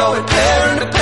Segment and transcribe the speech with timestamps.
[0.00, 0.99] know it, parent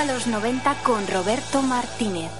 [0.00, 2.30] a los 90 con Roberto Martínez.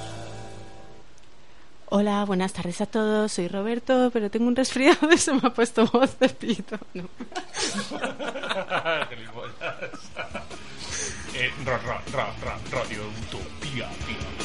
[1.91, 3.33] Hola, buenas tardes a todos.
[3.33, 6.79] Soy Roberto, pero tengo un resfriado y se me ha puesto voz de pito.
[6.95, 7.03] No.
[11.35, 13.91] eh, ra, ra, ra, ra, radio Utopía.
[14.07, 14.40] tía.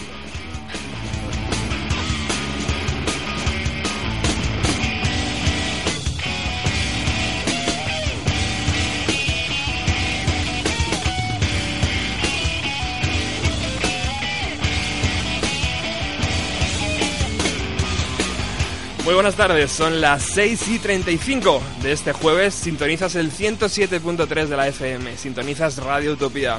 [19.05, 22.55] Muy buenas tardes, son las 6 y 35 de este jueves.
[22.55, 26.57] Sintonizas el 107.3 de la FM, sintonizas Radio Utopía.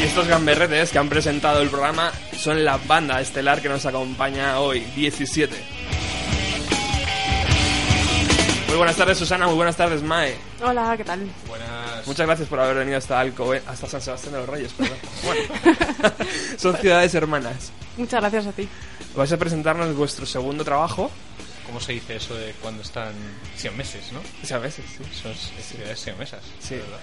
[0.00, 4.58] Y estos gamberretes que han presentado el programa son la banda estelar que nos acompaña
[4.58, 5.54] hoy, 17.
[8.68, 9.46] Muy buenas tardes, Susana.
[9.48, 10.34] Muy buenas tardes, Mae.
[10.64, 11.28] Hola, ¿qué tal?
[12.06, 14.98] Muchas gracias por haber venido hasta Alcobe, hasta San Sebastián de los Reyes, perdón.
[15.24, 16.14] Bueno,
[16.58, 17.70] son ciudades hermanas.
[17.96, 18.68] Muchas gracias a ti.
[19.14, 21.10] Vais a presentarnos vuestro segundo trabajo.
[21.66, 23.12] ¿Cómo se dice eso de cuando están
[23.56, 24.20] 100 meses, no?
[24.60, 25.04] Veces, sí.
[25.22, 26.40] Son ciudades siamesas.
[26.60, 26.74] Sí.
[26.74, 26.98] ¿verdad?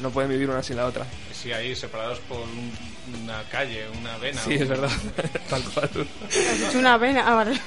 [0.00, 1.04] No pueden vivir una sin la otra.
[1.32, 2.72] Sí, ahí separados por un-
[3.22, 4.40] una calle, una vena.
[4.42, 4.90] Sí, un- es verdad.
[5.50, 5.90] Tal cual.
[6.28, 7.24] Has dicho una vena.
[7.26, 7.56] Ah, vale.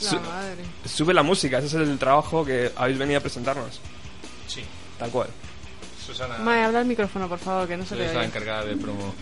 [0.00, 0.64] Su- La madre.
[0.84, 3.80] Sube la música, ese es el trabajo que habéis venido a presentarnos.
[4.46, 4.62] Sí.
[4.98, 5.28] Tal cual.
[6.04, 8.28] Susana Mae, habla al micrófono, por favor, que no se eres la oye.
[8.28, 9.14] encargada de promo.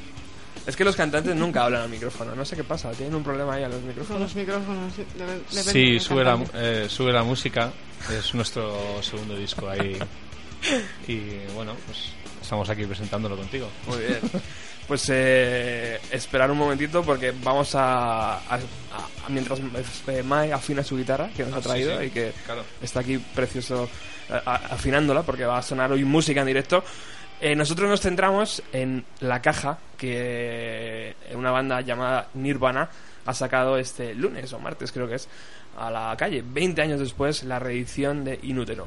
[0.67, 2.35] Es que los cantantes nunca hablan al micrófono.
[2.35, 2.91] No sé qué pasa.
[2.93, 4.23] Tienen un problema ahí a los Con micrófonos.
[4.23, 4.93] los micrófonos.
[4.95, 6.85] sí, debe- depende Sí, del sube la, cantante.
[6.85, 7.73] eh, sube la música.
[8.11, 9.99] Es nuestro segundo disco ahí.
[11.09, 11.99] Y bueno, pues
[12.41, 13.69] estamos aquí presentándolo contigo.
[13.87, 14.21] Muy bien.
[14.87, 19.59] Pues eh, esperar un momentito porque vamos a, a- a- mientras
[20.09, 22.62] eh, Mae afina su guitarra que nos Ah, ha sí, traído sí, y que claro.
[22.83, 23.89] está aquí precioso
[24.28, 26.84] eh, a- afinándola porque va a sonar hoy música en directo.
[27.41, 32.89] Eh, nosotros nos centramos en La Caja, que una banda llamada Nirvana
[33.27, 35.28] ha sacado este lunes o martes creo que es
[35.78, 38.87] a la calle, 20 años después, la reedición de Inútero.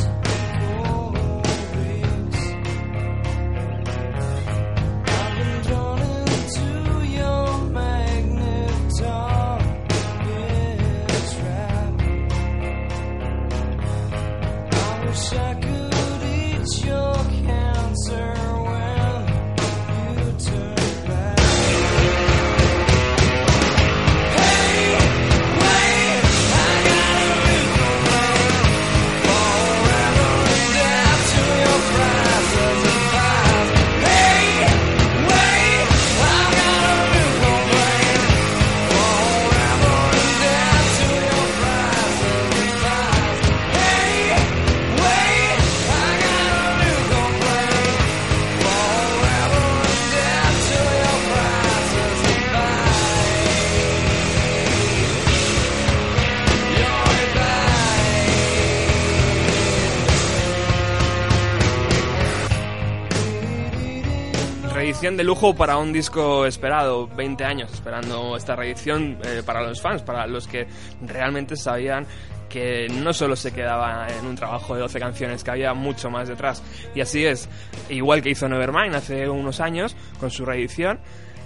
[65.01, 70.03] de lujo para un disco esperado, 20 años esperando esta reedición eh, para los fans,
[70.03, 70.67] para los que
[71.01, 72.05] realmente sabían
[72.47, 76.27] que no solo se quedaba en un trabajo de 12 canciones, que había mucho más
[76.27, 76.61] detrás.
[76.93, 77.49] Y así es,
[77.89, 80.99] igual que hizo Nevermind hace unos años con su reedición,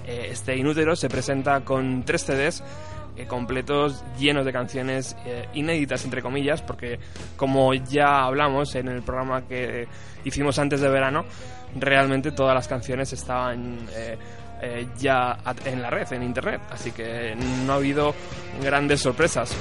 [0.05, 2.61] eh, este Inútero se presenta con tres CDs
[3.17, 6.99] eh, completos llenos de canciones eh, inéditas entre comillas porque
[7.35, 9.87] como ya hablamos en el programa que
[10.23, 11.25] hicimos antes de verano
[11.79, 14.17] realmente todas las canciones estaban eh,
[14.61, 16.61] eh, ya en la red en internet.
[16.71, 17.35] Así que
[17.65, 18.15] no ha habido
[18.63, 19.55] grandes sorpresas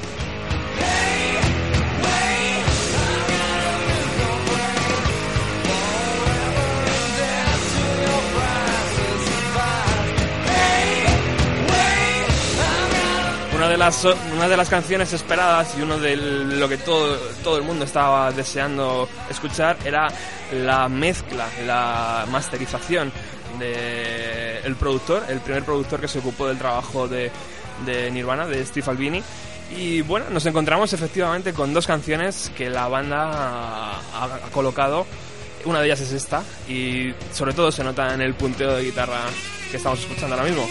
[13.75, 17.65] de las una de las canciones esperadas y uno de lo que todo todo el
[17.65, 20.07] mundo estaba deseando escuchar era
[20.53, 23.11] la mezcla, la masterización
[23.59, 27.33] de el productor, el primer productor que se ocupó del trabajo de,
[27.85, 29.21] de Nirvana, de Steve Albini.
[29.77, 35.05] Y bueno, nos encontramos efectivamente con dos canciones que la banda ha, ha colocado.
[35.65, 39.23] Una de ellas es esta y sobre todo se nota en el punteo de guitarra
[39.69, 40.65] que estamos escuchando ahora mismo.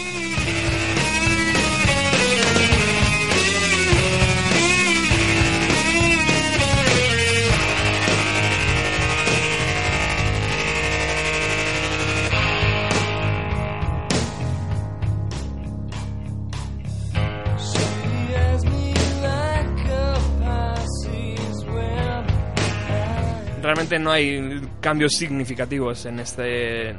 [23.83, 26.95] Realmente no hay cambios significativos en este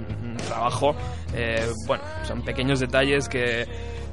[0.46, 0.94] trabajo.
[1.34, 3.66] Eh, bueno, son pequeños detalles que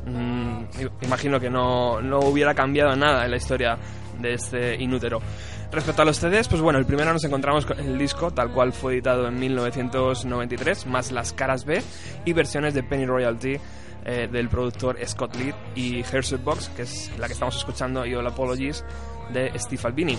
[0.06, 3.78] mm, imagino que no, no hubiera cambiado nada en la historia
[4.22, 5.22] de este inútero.
[5.70, 8.72] Respecto a los CDs, pues bueno, el primero nos encontramos con el disco tal cual
[8.72, 11.82] fue editado en 1993, más las caras B
[12.24, 13.58] y versiones de Penny Royalty
[14.06, 18.16] eh, del productor Scott Lee y Herzog Box, que es la que estamos escuchando, y
[18.16, 18.86] All Apologies
[19.34, 20.18] de Steve Albini.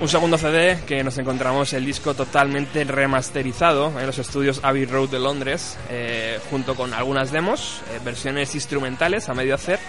[0.00, 5.08] Un segundo CD que nos encontramos el disco totalmente remasterizado en los estudios Abbey Road
[5.08, 9.80] de Londres, eh, junto con algunas demos, eh, versiones instrumentales a medio hacer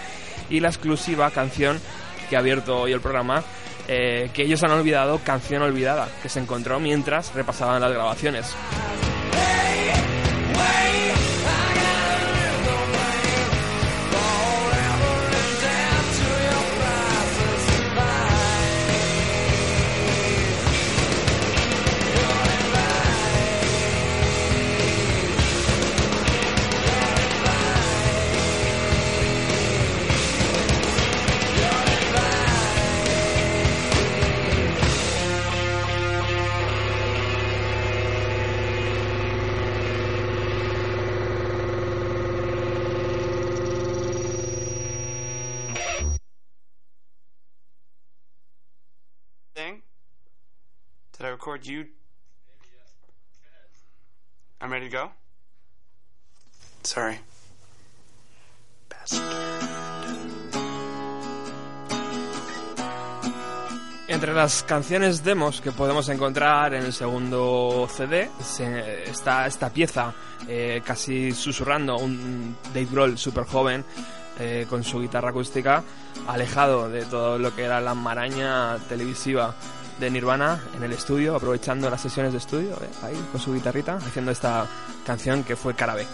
[0.50, 1.80] y la exclusiva canción
[2.28, 3.44] que ha abierto hoy el programa,
[3.86, 8.56] eh, que ellos han olvidado, Canción Olvidada, que se encontró mientras repasaban las grabaciones.
[51.50, 51.84] Record you?
[54.60, 55.10] I'm ready to go?
[56.84, 57.18] Sorry.
[64.08, 70.12] Entre las canciones demos que podemos encontrar en el segundo CD se- está esta pieza
[70.48, 73.84] eh, casi susurrando un Dave Grohl súper joven
[74.40, 75.84] eh, con su guitarra acústica
[76.26, 79.54] alejado de todo lo que era la maraña televisiva
[80.00, 83.96] de Nirvana en el estudio aprovechando las sesiones de estudio eh, ahí con su guitarrita
[83.96, 84.66] haciendo esta
[85.04, 86.06] canción que fue Cara B.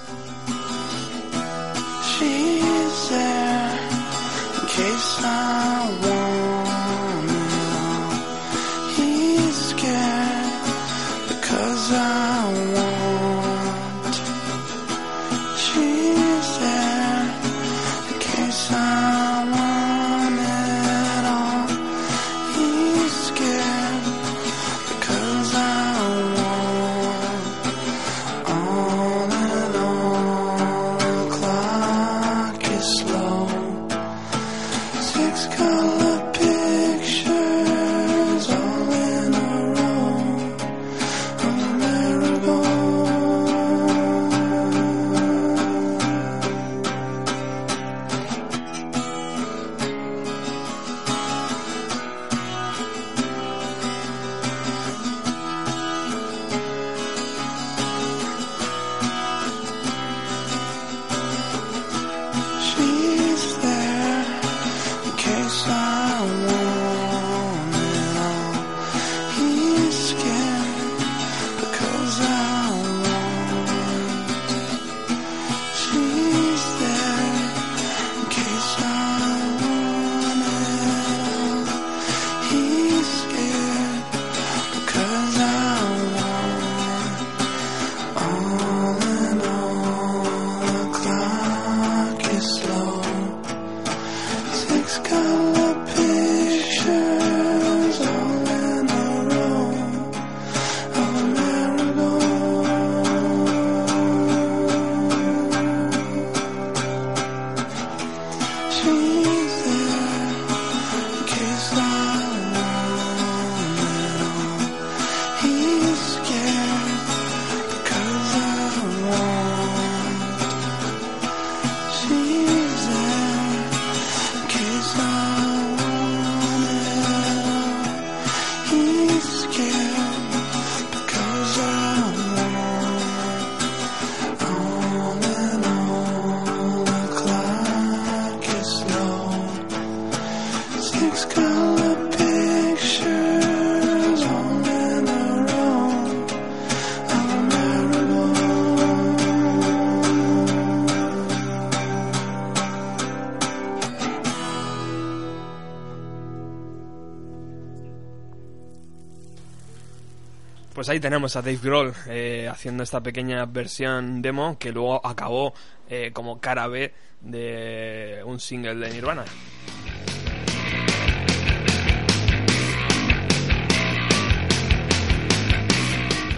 [160.87, 165.53] Pues ahí tenemos a Dave Grohl eh, haciendo esta pequeña versión demo que luego acabó
[165.91, 169.25] eh, como cara B de un single de Nirvana.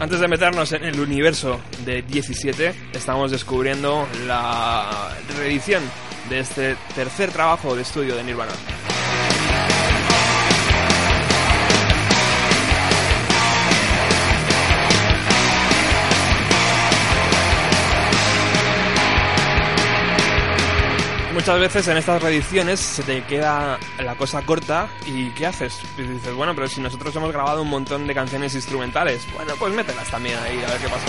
[0.00, 5.82] Antes de meternos en el universo de 17, estamos descubriendo la reedición
[6.30, 8.52] de este tercer trabajo de estudio de Nirvana.
[21.38, 25.80] Muchas veces en estas reediciones se te queda la cosa corta y ¿qué haces?
[25.96, 30.10] Dices, bueno, pero si nosotros hemos grabado un montón de canciones instrumentales, bueno, pues mételas
[30.10, 31.06] también ahí, a ver qué pasa.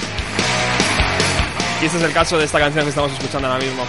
[1.81, 3.83] Y este es el caso de esta canción que estamos escuchando ahora mismo.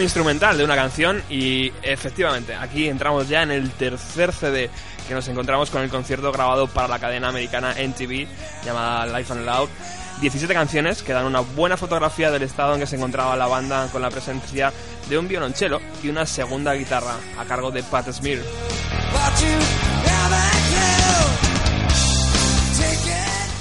[0.00, 4.70] Instrumental de una canción y efectivamente aquí entramos ya en el tercer CD
[5.06, 8.26] que nos encontramos con el concierto grabado para la cadena americana NTV
[8.64, 9.68] llamada Life and Loud
[10.20, 13.88] 17 canciones que dan una buena fotografía del estado en que se encontraba la banda
[13.90, 14.72] con la presencia
[15.08, 18.38] de un violonchelo y una segunda guitarra a cargo de Pat Smear.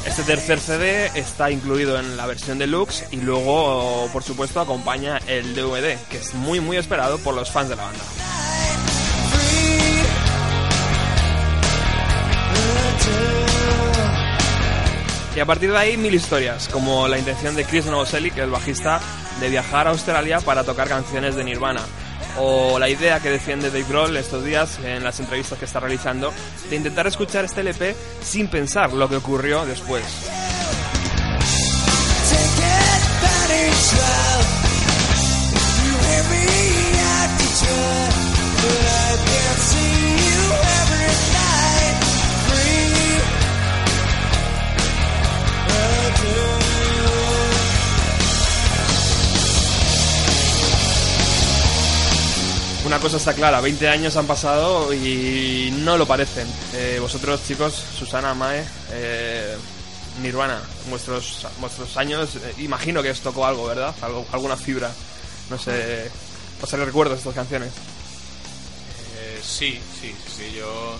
[0.05, 5.55] Este tercer CD está incluido en la versión deluxe y luego, por supuesto, acompaña el
[5.55, 8.03] DVD, que es muy muy esperado por los fans de la banda.
[15.36, 19.00] Y a partir de ahí mil historias, como la intención de Chris Novoselic, el bajista,
[19.39, 21.81] de viajar a Australia para tocar canciones de Nirvana,
[22.38, 26.33] o la idea que defiende Dave Grohl estos días en las entrevistas que está realizando
[26.69, 30.03] de intentar escuchar este LP sin pensar lo que ocurrió después.
[52.91, 56.45] Una cosa está clara, 20 años han pasado y no lo parecen.
[56.74, 59.55] Eh, vosotros, chicos, Susana, Mae, eh,
[60.21, 63.95] Nirvana, vuestros, vuestros años, eh, imagino que os tocó algo, ¿verdad?
[64.01, 64.91] Algo, alguna fibra.
[65.50, 66.12] No sé,
[66.62, 67.71] ¿os recuerdo de estas canciones?
[69.15, 70.98] Eh, sí, sí, sí, yo.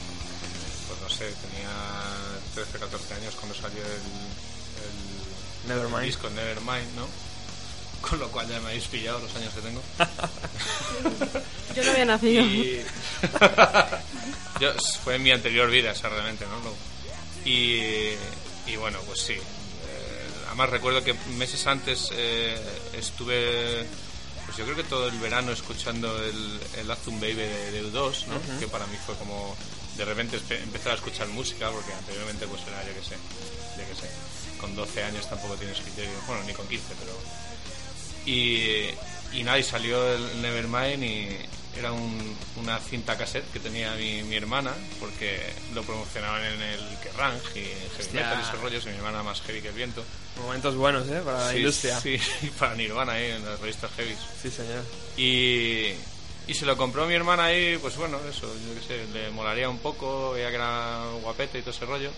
[0.88, 1.26] Pues no sé.
[1.26, 1.70] tenía
[2.56, 6.06] 13, 14 años cuando salió el, el Nevermind.
[6.06, 7.31] disco Nevermind, ¿no?
[8.10, 9.82] Con lo cual ya me habéis pillado los años que tengo.
[11.76, 12.44] Yo no había nacido.
[12.44, 12.82] Y...
[14.60, 16.60] Yo, fue en mi anterior vida, esa realmente, ¿no?
[16.60, 16.76] Lo-
[17.50, 18.14] Y,
[18.68, 19.34] y bueno, pues sí.
[19.34, 19.42] Eh,
[20.48, 22.60] además recuerdo que meses antes eh,
[22.94, 23.86] estuve,
[24.46, 28.28] pues yo creo que todo el verano escuchando el, el Azum Baby de, de U2,
[28.28, 28.60] ¿no?
[28.60, 29.56] Que para mí fue como
[29.98, 33.16] de repente empezar a escuchar música, porque anteriormente pues era, yo qué sé,
[33.78, 34.10] yo qué sé,
[34.60, 37.14] con 12 años tampoco tienes criterio, bueno, ni con 15, pero
[38.26, 38.88] y,
[39.34, 41.28] y nada, y salió el Nevermind y
[41.78, 45.40] era un- una cinta cassette que tenía mi, mi hermana, porque
[45.74, 48.14] lo promocionaban en el Kerrang y en Heavy.
[48.14, 50.04] Metal y esos rollos, y mi hermana más heavy que el viento.
[50.38, 51.22] Momentos buenos, ¿eh?
[51.24, 52.00] Para la Sí, industria.
[52.02, 52.18] Sí,
[52.60, 54.16] para Nirvana ahí en las revistas heavy.
[54.42, 54.84] Sí, señor.
[55.18, 55.94] Y,
[56.48, 59.70] y se lo compró mi hermana ahí, pues bueno, eso, yo qué sé, le molaría
[59.70, 62.12] un poco, veía que era guapete y todo ese rollo.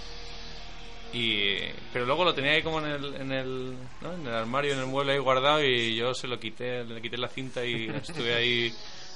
[1.13, 1.58] Y,
[1.93, 4.13] pero luego lo tenía ahí como en el, en, el, ¿no?
[4.13, 7.17] en el armario, en el mueble ahí guardado y yo se lo quité, le quité
[7.17, 8.73] la cinta y estuve ahí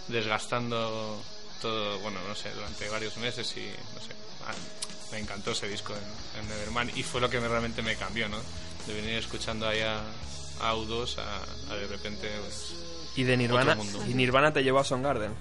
[0.07, 1.21] desgastando
[1.61, 3.61] todo, bueno, no sé, durante varios meses y
[3.95, 4.11] no sé,
[4.45, 4.53] ah,
[5.11, 8.27] me encantó ese disco en, en Nevermind y fue lo que me- realmente me cambió,
[8.29, 8.37] ¿no?
[8.85, 9.99] De venir escuchando ahí a,
[10.61, 12.73] a U2 a, a de repente pues,
[13.15, 13.75] Y de Nirvana.
[14.07, 15.31] Y Nirvana te llevó a Soundgarden.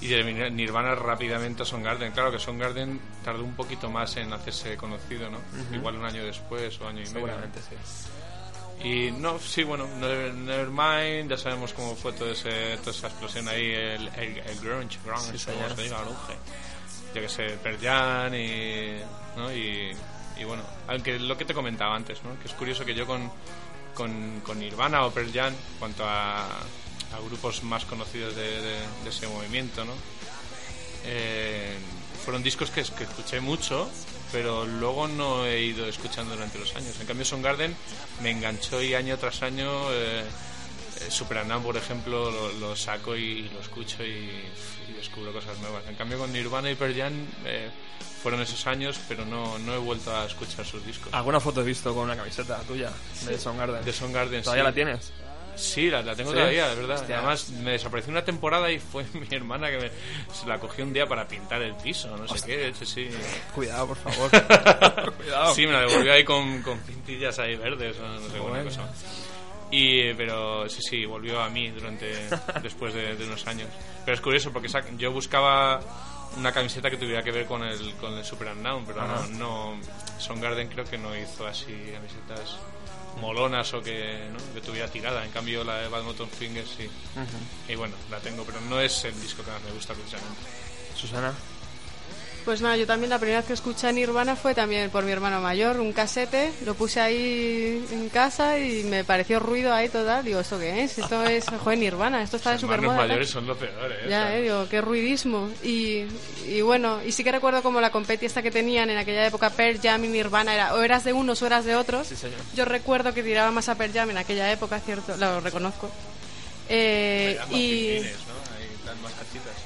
[0.00, 2.12] Y de Nir- Nirvana rápidamente a Soundgarden.
[2.12, 5.38] Claro que Soundgarden tardó un poquito más en hacerse conocido, ¿no?
[5.74, 7.12] Igual un año después o año y medio.
[7.12, 7.76] Seguramente, sí.
[8.88, 13.48] Y no, sí, bueno, Never- Nevermind, ya sabemos cómo fue todo ese, toda esa explosión
[13.48, 16.36] ahí, el, el, el grunge, grunge, Sí, como se diga, grunge.
[17.14, 18.98] Yo que sé, Pearl Jam y,
[19.34, 19.50] ¿no?
[19.50, 19.96] y,
[20.38, 22.38] y bueno, aunque lo que te comentaba antes, ¿no?
[22.38, 23.32] Que es curioso que yo con,
[23.94, 26.46] con, con Nirvana o Pearl Jam, cuanto a,
[27.16, 29.92] a grupos más conocidos de, de- de ese movimiento, ¿no?
[31.04, 31.76] Eh,
[32.24, 33.88] fueron discos que, que escuché mucho,
[34.32, 36.98] pero luego no he ido escuchando durante los años.
[37.00, 37.76] En cambio, Soundgarden
[38.22, 40.24] me enganchó y año tras año, eh,
[41.00, 44.30] eh, por ejemplo, lo, lo saco y, lo escucho y,
[44.88, 45.84] y descubro cosas nuevas.
[45.88, 47.12] En cambio, con Nirvana y Pearl Jam
[47.44, 47.70] eh,
[48.22, 51.14] fueron esos años, pero no, no he vuelto a escuchar sus discos.
[51.14, 52.90] ¿Alguna foto he visto con una camiseta tuya
[53.26, 53.84] de Soundgarden?
[53.84, 54.68] De Soundgarden, ¿Todavía sí.
[54.68, 55.12] la tienes?
[55.56, 56.36] Sí, la, la tengo ¿Sí?
[56.36, 57.00] todavía, de verdad.
[57.00, 57.16] Hostia.
[57.18, 59.90] Además, me desapareció una temporada y fue mi hermana que me,
[60.34, 62.72] se la cogió un día para pintar el piso, no sé qué.
[62.78, 63.08] Sí, sí.
[63.54, 64.30] Cuidado, por favor.
[65.16, 65.54] Cuidado.
[65.54, 68.64] Sí, me la devolvió ahí con, con pintillas ahí verdes, o no sé, Bueno.
[68.64, 68.88] cosa.
[69.70, 72.28] Y, pero sí, sí, volvió a mí durante
[72.62, 73.68] después de, de unos años.
[74.04, 75.80] Pero es curioso porque esa- yo buscaba
[76.36, 79.80] una camiseta que tuviera que ver con el, con el Super Unknown, pero no, no.
[80.18, 82.58] Soundgarden creo que no hizo así camisetas
[83.20, 84.54] molonas o que, ¿no?
[84.54, 85.24] que tuviera tirada.
[85.24, 86.88] En cambio, la de Bad Mountain Fingers sí.
[87.68, 90.40] Y bueno, la tengo, pero no es el disco que más me gusta precisamente.
[90.94, 91.34] Susana.
[92.46, 95.10] Pues nada, yo también la primera vez que escuché a Nirvana fue también por mi
[95.10, 100.24] hermano mayor, un casete, lo puse ahí en casa y me pareció ruido ahí total.
[100.24, 100.96] Digo, ¿esto qué es?
[100.96, 103.08] Esto es, joder, Nirvana, esto está de Los super hermanos moda.
[103.08, 104.06] mayores son lo peor, ¿eh?
[104.08, 105.50] Ya, eh, digo, qué ruidismo.
[105.64, 106.04] Y,
[106.46, 109.50] y bueno, y sí que recuerdo como la competi esta que tenían en aquella época,
[109.50, 112.06] Pearl Jam y Nirvana, era o eras de unos o eras de otros.
[112.06, 112.38] Sí, señor.
[112.54, 115.90] Yo recuerdo que tiraba más a Pearl Jam en aquella época, cierto, lo reconozco.
[116.68, 117.98] Eh, y.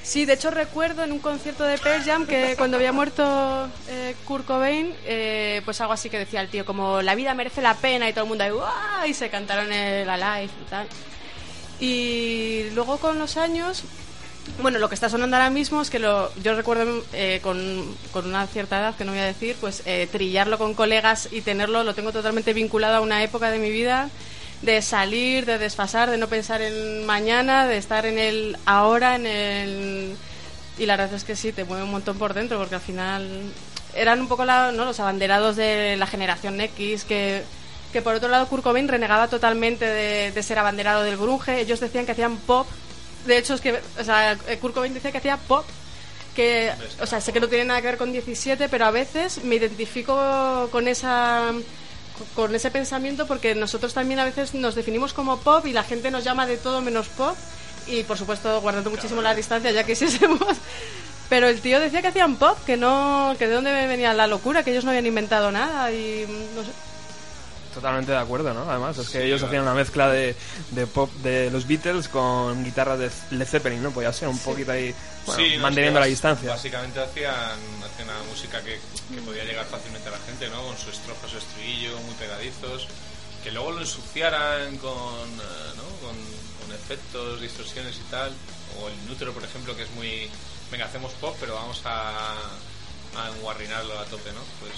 [0.03, 4.15] Sí, de hecho recuerdo en un concierto de Pearl Jam que cuando había muerto eh,
[4.25, 7.75] Kurt Cobain, eh, pues algo así que decía el tío, como la vida merece la
[7.75, 10.87] pena y todo el mundo ahí, y se cantaron el Alive y tal.
[11.81, 13.85] Y luego con los años,
[14.61, 18.27] bueno, lo que está sonando ahora mismo es que lo, yo recuerdo eh, con, con
[18.27, 21.85] una cierta edad, que no voy a decir, pues eh, trillarlo con colegas y tenerlo,
[21.85, 24.11] lo tengo totalmente vinculado a una época de mi vida
[24.63, 29.27] de salir, de desfasar, de no pensar en mañana, de estar en el ahora, en
[29.27, 30.17] el...
[30.79, 33.27] Y la verdad es que sí, te mueve un montón por dentro, porque al final
[33.95, 34.85] eran un poco la- ¿no?
[34.85, 37.43] los abanderados de la generación X, que,
[37.93, 41.61] que por otro lado Kurt Cobain renegaba totalmente de, ser abanderado del grunge.
[41.61, 42.67] Ellos decían que hacían pop.
[43.27, 45.67] De hecho, es que o sea, Kurt Cobain decía que hacía pop.
[46.35, 46.71] Que,
[47.01, 49.57] o sea, sé que no tiene nada que ver con 17, pero a veces me
[49.57, 51.53] identifico con esa
[52.35, 56.11] con ese pensamiento porque nosotros también a veces nos definimos como pop y la gente
[56.11, 57.37] nos llama de todo menos pop
[57.87, 60.41] y por supuesto guardando muchísimo la distancia ya quisiésemos
[61.29, 64.63] pero el tío decía que hacían pop que no que de dónde venía la locura
[64.63, 66.90] que ellos no habían inventado nada y no sé
[67.73, 68.69] Totalmente de acuerdo, ¿no?
[68.69, 69.47] Además, es que Sí, ellos claro.
[69.49, 70.35] hacían una mezcla de,
[70.73, 73.91] de pop de los Beatles con guitarra de Led Zeppelin, ¿no?
[73.93, 74.93] Podía ser un poquito ahí,
[75.27, 76.51] bueno, Sí, no, manteniendo es la distancia.
[76.51, 77.33] Básicamente hacían,
[77.85, 78.81] hacían una música que,
[79.15, 80.63] que podía llegar fácilmente a la gente, ¿no?
[80.67, 82.89] Con sus estrofas de estribillo muy pegadizos,
[83.45, 85.85] que luego lo ensuciaran con, eh, ¿no?
[86.07, 86.17] con,
[86.61, 88.33] con efectos, distorsiones y tal.
[88.83, 90.29] O el Nútero, por ejemplo, que es muy...
[90.73, 92.35] Venga, hacemos pop, pero vamos a,
[93.17, 94.41] a enguarrinarlo a tope, ¿no?
[94.61, 94.73] Pues,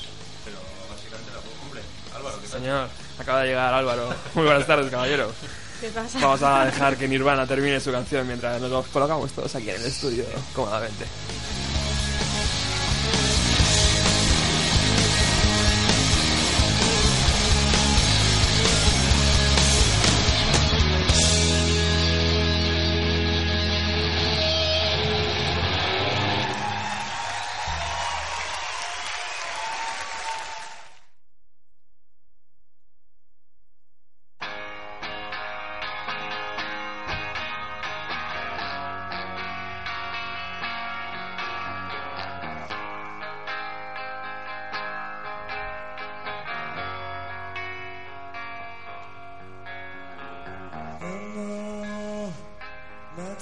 [0.45, 0.57] pero
[0.89, 1.83] básicamente la hombre,
[2.17, 2.61] Álvaro, ¿qué tal?
[2.61, 4.09] Señor, acaba de llegar Álvaro.
[4.35, 5.33] Muy buenas tardes, caballero.
[5.81, 6.19] ¿Qué pasa?
[6.21, 9.87] Vamos a dejar que Nirvana termine su canción mientras nos colocamos todos aquí en el
[9.87, 11.05] estudio cómodamente.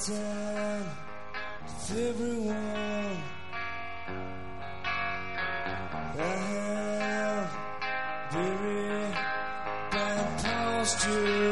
[0.06, 0.84] Time
[1.62, 3.22] with everyone.
[6.16, 7.50] I have
[8.32, 9.12] very
[9.90, 11.49] bad posture.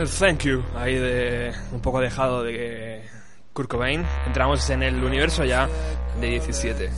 [0.00, 3.02] El thank you ahí de un poco dejado de
[3.52, 5.68] Kurt Cobain, entramos en el universo ya
[6.18, 6.90] de 17.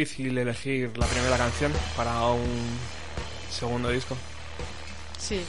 [0.00, 2.78] Difícil elegir la primera canción para un
[3.50, 4.16] segundo disco.
[5.18, 5.44] Sí.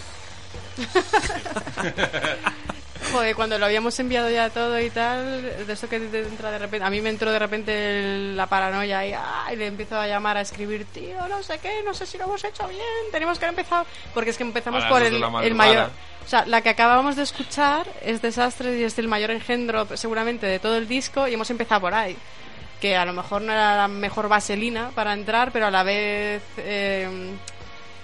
[3.12, 6.60] Joder, cuando lo habíamos enviado ya todo y tal, de eso que te entra de
[6.60, 10.08] repente, a mí me entró de repente el- la paranoia y, ay, le empiezo a
[10.08, 13.40] llamar a escribir, tío, no sé qué, no sé si lo hemos hecho bien, tenemos
[13.40, 15.90] que haber empezado, porque es que empezamos por el, el mayor,
[16.26, 20.46] o sea, la que acabábamos de escuchar es Desastres y es el mayor engendro seguramente
[20.46, 22.16] de todo el disco y hemos empezado por ahí.
[22.82, 26.41] Que a lo mejor no era la mejor vaselina para entrar, pero a la vez
[26.58, 27.08] eh,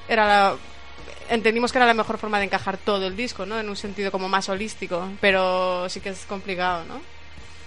[0.08, 0.56] era la,
[1.30, 3.60] entendimos que era la mejor forma de encajar todo el disco, ¿no?
[3.60, 7.02] En un sentido como más holístico, pero sí que es complicado, ¿no?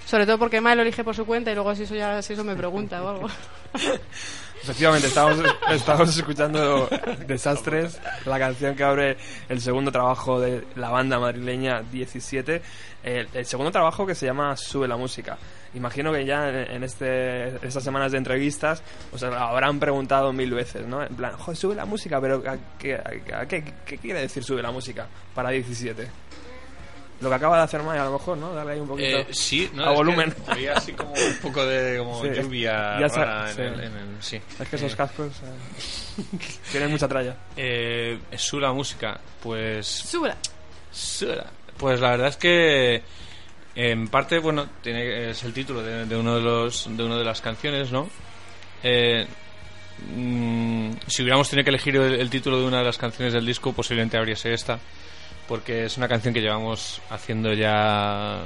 [0.07, 2.33] Sobre todo porque Mae lo elige por su cuenta y luego si eso ya si
[2.33, 3.29] eso me pregunta o algo.
[4.62, 5.38] Efectivamente, estamos,
[5.70, 6.88] estamos escuchando
[7.27, 9.16] Desastres, la canción que abre
[9.49, 12.61] el segundo trabajo de la banda madrileña 17.
[13.03, 15.38] El, el segundo trabajo que se llama Sube la música.
[15.74, 21.00] Imagino que ya en, este, estas semanas de entrevistas os habrán preguntado mil veces, ¿no?
[21.02, 24.62] En plan, "Joder, sube la música, pero ¿a qué, a qué- qué quiere decir sube
[24.62, 26.09] la música para 17?
[27.20, 28.52] Lo que acaba de hacer Maya, a lo mejor, ¿no?
[28.54, 29.85] Darle ahí un poquito Eh, sí, ¿no?
[29.85, 30.35] a Es volumen.
[30.48, 33.62] Había así como un poco de como Sí, lluvia ya sa- rara en, sí.
[33.62, 34.40] el, en el- sí.
[34.59, 36.38] Es que esos Eh, cascos eh,
[36.72, 37.37] tienen mucha tralla.
[37.56, 40.37] eh, Sube la música, pues Súbela.
[40.90, 41.46] Sura.
[41.76, 43.02] Pues la verdad es que
[43.74, 47.24] en parte, bueno, tiene, es el título de, de uno de los de una de
[47.24, 48.09] las canciones, ¿no?
[48.83, 49.26] Eh,
[50.14, 53.46] mm, si hubiéramos tenido que elegir el, el título de una de las canciones del
[53.46, 54.78] disco, posiblemente habría sido esta,
[55.48, 58.42] porque es una canción que llevamos haciendo ya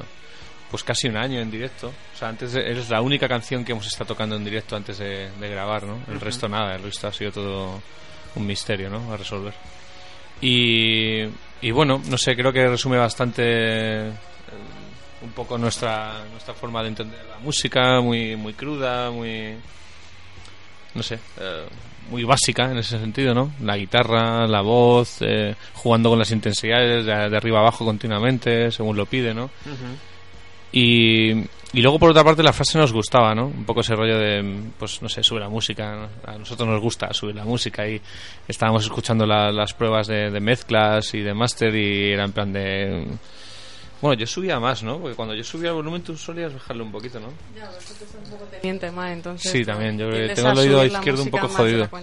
[0.70, 1.88] pues casi un año en directo.
[2.14, 4.98] O sea, antes de- es la única canción que hemos estado tocando en directo antes
[4.98, 6.00] de, de grabar, ¿no?
[6.08, 7.80] El resto nada, el resto ha sido todo
[8.34, 9.12] un misterio, ¿no?
[9.12, 9.54] A resolver.
[10.40, 11.22] Y,
[11.62, 14.10] y bueno, no sé, creo que resume bastante
[15.24, 19.54] un poco nuestra, nuestra forma de entender la música, muy, muy cruda, muy.
[20.94, 21.64] No sé, eh,
[22.10, 23.52] muy básica en ese sentido, ¿no?
[23.62, 28.96] La guitarra, la voz, eh, jugando con las intensidades de, de arriba abajo continuamente, según
[28.96, 29.50] lo pide, ¿no?
[30.72, 31.30] Y,
[31.72, 33.46] y luego por otra parte la frase nos gustaba, ¿no?
[33.46, 35.94] Un poco ese rollo de, pues no sé, sube la música.
[35.96, 36.08] ¿no?
[36.32, 38.00] A nosotros nos gusta subir la música y
[38.48, 42.52] estábamos escuchando la- las pruebas de, de mezclas y de máster y era en plan
[42.52, 43.06] de...
[44.04, 44.98] Bueno, yo subía más, ¿no?
[44.98, 47.28] Porque cuando yo subía el volumen tú solías bajarle un poquito, ¿no?
[48.50, 49.50] Teniente Mae, entonces.
[49.50, 51.88] Sí, también, yo tengo el oído izquierdo un poco más jodido.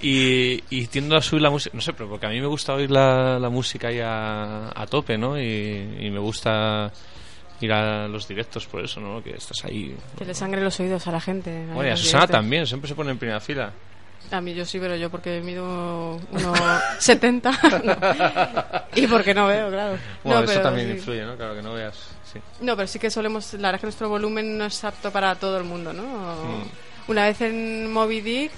[0.00, 2.74] Y, y tiendo a subir la música, no sé, pero porque a mí me gusta
[2.74, 5.40] oír la, la música ahí a, a tope, ¿no?
[5.40, 6.92] Y, y me gusta
[7.60, 9.20] ir a los directos por eso, ¿no?
[9.20, 9.96] Que estás ahí.
[10.16, 11.66] Que le sangre los oídos a la gente.
[11.72, 12.30] Bueno, y a Susana directos.
[12.38, 13.72] también, siempre se pone en primera fila.
[14.30, 19.98] A mí yo sí, pero yo porque mido 1,70 y porque no veo, claro.
[20.24, 20.94] Bueno, no, eso también sí.
[20.94, 21.36] influye, ¿no?
[21.36, 21.96] Claro, que no veas.
[22.32, 22.40] Sí.
[22.60, 23.52] No, pero sí que solemos.
[23.54, 26.02] La verdad es que nuestro volumen no es apto para todo el mundo, ¿no?
[26.02, 26.64] Mm.
[27.08, 28.50] Una vez en Moby Dick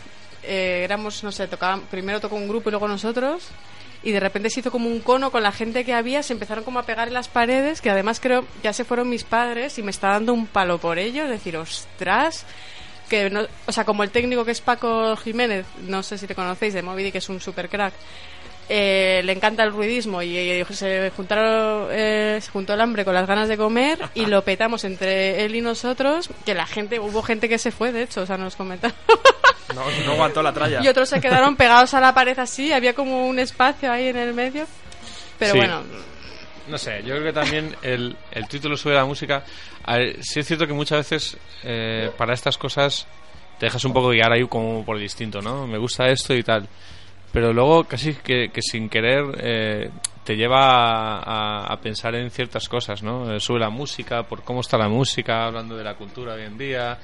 [0.46, 3.48] eh, éramos, no sé, tocaba, primero tocó un grupo y luego nosotros.
[4.02, 6.62] Y de repente se hizo como un cono con la gente que había, se empezaron
[6.62, 9.82] como a pegar en las paredes, que además creo ya se fueron mis padres y
[9.82, 12.44] me está dando un palo por ello, es decir, ostras,
[13.08, 16.34] que no, o sea, como el técnico que es Paco Jiménez, no sé si te
[16.34, 17.94] conocéis de Moby Dick, que es un super crack,
[18.68, 23.26] eh, le encanta el ruidismo y, se juntaron eh, se juntó el hambre con las
[23.28, 27.48] ganas de comer y lo petamos entre él y nosotros que la gente hubo gente
[27.48, 28.96] que se fue de hecho o sea nos comentaron
[29.74, 30.80] No, no aguantó la tralla.
[30.82, 34.16] y otros se quedaron pegados a la pared así había como un espacio ahí en
[34.16, 34.66] el medio
[35.38, 35.58] pero Sí.
[35.58, 35.82] bueno
[36.68, 39.44] No sé, yo creo que también el, el título sube la música.
[39.84, 43.06] A sí es cierto que muchas veces eh, para estas cosas
[43.58, 45.02] te dejas un poco guiar ahí como por el
[45.40, 45.66] ¿no?
[45.66, 46.66] Me gusta esto y tal.
[47.32, 49.90] Pero luego casi que, que sin querer eh,
[50.24, 53.32] te lleva a, a- a pensar en ciertas cosas, ¿no?
[53.34, 56.58] Eh, sube la música, por cómo está la música, hablando de la cultura hoy en
[56.58, 56.98] día.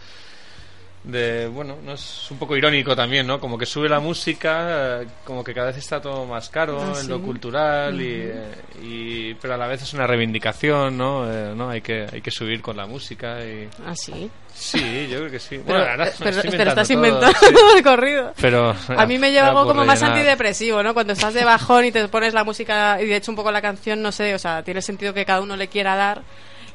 [1.05, 3.41] De, bueno, no es un poco irónico también, ¿no?
[3.41, 7.01] Como que sube la música, eh, como que cada vez está todo más caro Ah,
[7.01, 7.23] en lo sí.
[7.25, 11.29] cultural y, eh, y- pero a la vez es una reivindicación, ¿no?
[11.29, 11.71] Eh, ¿no?
[11.71, 15.61] Hay que hay que subir con la música y así sí, yo creo que sí.
[15.67, 17.55] pero, Bueno, ahora pero estoy estás todo, inventando sí.
[17.77, 20.95] de corrido Pero A mí me lleva algo como más antidepresivo, ¿no?
[20.95, 23.61] Cuando estás de bajón y te pones la música y de hecho un poco la
[23.61, 26.23] canción, no sé, o sea, tiene sentido que cada uno le quiera dar,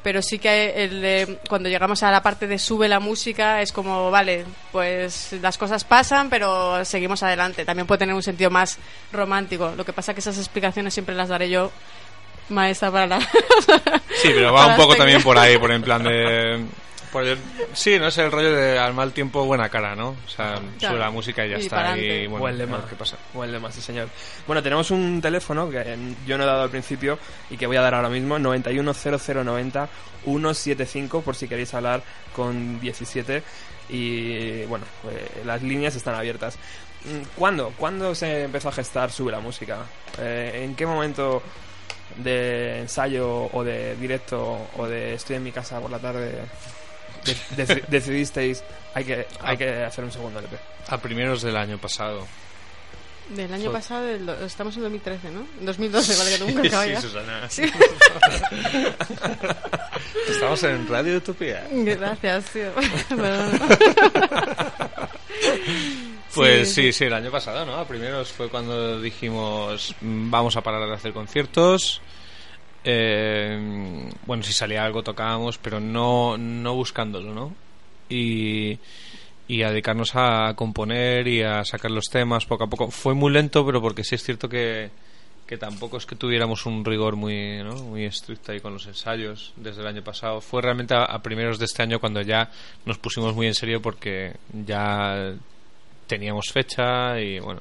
[0.02, 3.72] pero sí que el de- cuando llegamos a la parte de sube la música es
[3.72, 7.64] como, vale, pues las cosas pasan, pero seguimos adelante.
[7.64, 8.78] También puede tener un sentido más
[9.12, 9.72] romántico.
[9.76, 11.70] Lo que pasa que esas explicaciones siempre las daré yo
[12.48, 13.20] maestra para la...
[13.20, 15.24] Sí, pero va un poco también técnicas.
[15.24, 16.64] por ahí, por en plan de
[17.26, 17.38] el-
[17.72, 20.10] sí, no es el rollo de al mal tiempo buena cara, ¿no?
[20.10, 20.94] O sea, Claro.
[20.94, 22.76] sube la música y ya Y está y bueno, lema.
[22.78, 23.16] ver qué pasa.
[23.34, 24.08] Buen lema, sí señor.
[24.46, 25.96] Bueno, tenemos un teléfono que eh,
[26.26, 27.18] yo no he dado al principio
[27.50, 29.88] y que voy a dar ahora mismo, 910090
[30.24, 32.02] 175 por si queréis hablar
[32.34, 33.42] con 17
[33.88, 36.56] y bueno, eh, las líneas están abiertas.
[37.04, 37.72] Mm, ¿Cuándo?
[37.76, 39.78] ¿Cuándo se empezó a gestar Sube la Música?
[40.18, 41.42] Eh, ¿En qué momento
[42.16, 46.32] de ensayo o de directo o de estoy en mi casa por la tarde
[47.24, 47.36] de-
[47.66, 48.62] deci- decidisteis
[48.94, 50.56] hay que, hay que hacer un segundo LP?
[50.88, 52.26] A primeros del año pasado.
[53.30, 55.46] Del año Fue- pasado, del do- estamos en 2013, ¿no?
[55.60, 57.00] 2012, vale, que nunca acaba sí, ya.
[57.00, 57.48] Susana.
[57.50, 57.62] Sí.
[60.30, 61.66] Estamos en Radio Utopía.
[61.70, 62.70] Gracias, tío.
[66.34, 67.76] Pues Sí, sí, sí, el año pasado, ¿no?
[67.76, 72.00] A primeros fue cuando dijimos mm, vamos a parar de hacer conciertos.
[72.90, 77.54] Eh, bueno, si salía algo tocábamos, pero no, no buscándolo, ¿no?
[78.08, 78.78] Y,
[79.46, 82.90] y a dedicarnos a componer y a sacar los temas poco a poco.
[82.90, 84.90] Fue muy lento, pero porque sí es cierto que,
[85.46, 87.74] que tampoco es que tuviéramos un rigor muy, ¿no?
[87.74, 90.40] muy estricto ahí con los ensayos desde el año pasado.
[90.40, 92.50] Fue realmente a, a primeros de este año cuando ya
[92.86, 94.32] nos pusimos muy en serio porque
[94.66, 95.34] ya
[96.06, 97.60] teníamos fecha y bueno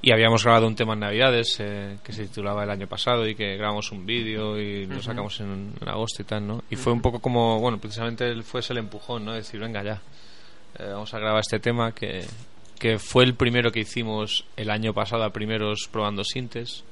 [0.00, 3.34] y habíamos grabado un tema en Navidades eh, que se titulaba el año pasado y
[3.34, 6.62] que grabamos un vídeo y lo sacamos en, en agosto y tal, ¿no?
[6.70, 9.32] Y fue un poco como, bueno, precisamente fue ese el empujón, ¿no?
[9.32, 10.00] Decir, venga ya,
[10.78, 12.24] eh, vamos a grabar este tema que,
[12.78, 16.84] que fue el primero que hicimos el año pasado a primeros probando sintes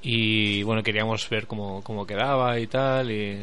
[0.00, 3.40] y bueno, queríamos ver cómo, cómo quedaba y tal y,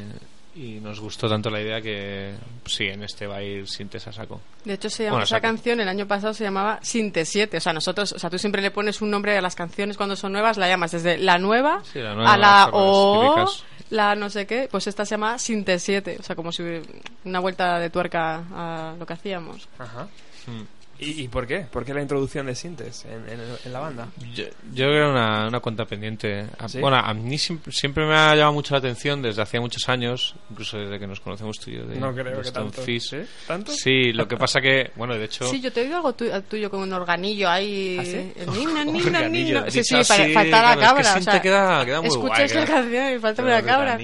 [0.55, 2.33] y nos gustó tanto la idea que
[2.65, 4.39] sí, en este va a ir sintes a saco.
[4.63, 5.41] De hecho, se llama, Bueno, esa saco.
[5.47, 7.57] canción el año pasado se llamaba Sinte 7.
[7.57, 10.15] O sea, nosotros, o sea, tú siempre le pones un nombre a las canciones cuando
[10.15, 13.45] son nuevas, la llamas desde la nueva, Sí, la nueva, a la O,
[13.89, 14.67] la no sé qué.
[14.71, 16.17] Pues esta se llama Sinte 7.
[16.19, 16.81] O sea, como si hubiera
[17.25, 19.67] una vuelta de tuerca a lo que hacíamos.
[19.77, 20.07] Ajá.
[20.47, 20.61] Mm.
[20.97, 21.59] ¿Y, y por qué?
[21.69, 24.07] ¿Por qué la introducción de Sintes en, en- en la banda?
[24.33, 26.45] Yo, yo creo que era una, una cuenta pendiente.
[26.57, 26.79] A- ¿Sí?
[26.79, 30.35] Bueno, a mí siempre, siempre me ha llamado mucho la atención desde hacía muchos años,
[30.49, 32.81] incluso desde que nos conocemos tú y yo de, No creo de que Stone tanto.
[32.81, 33.09] Fish.
[33.09, 33.17] ¿Sí?
[33.45, 33.71] ¿Tanto?
[33.73, 35.45] Sí, lo que pasa que, bueno, de hecho...
[35.47, 37.97] Sí, yo te he oído algo tu- tuyo con un organillo ahí.
[37.99, 38.31] ¿Ah, sí?
[38.53, 38.71] Nino,
[39.05, 39.71] Organillo, nino.
[39.71, 41.19] Sí, sí, para- falta la claro, es que cabra.
[41.19, 43.99] o sea, queda- queda muy escuchas guay, la queda- canción y falta el cabra.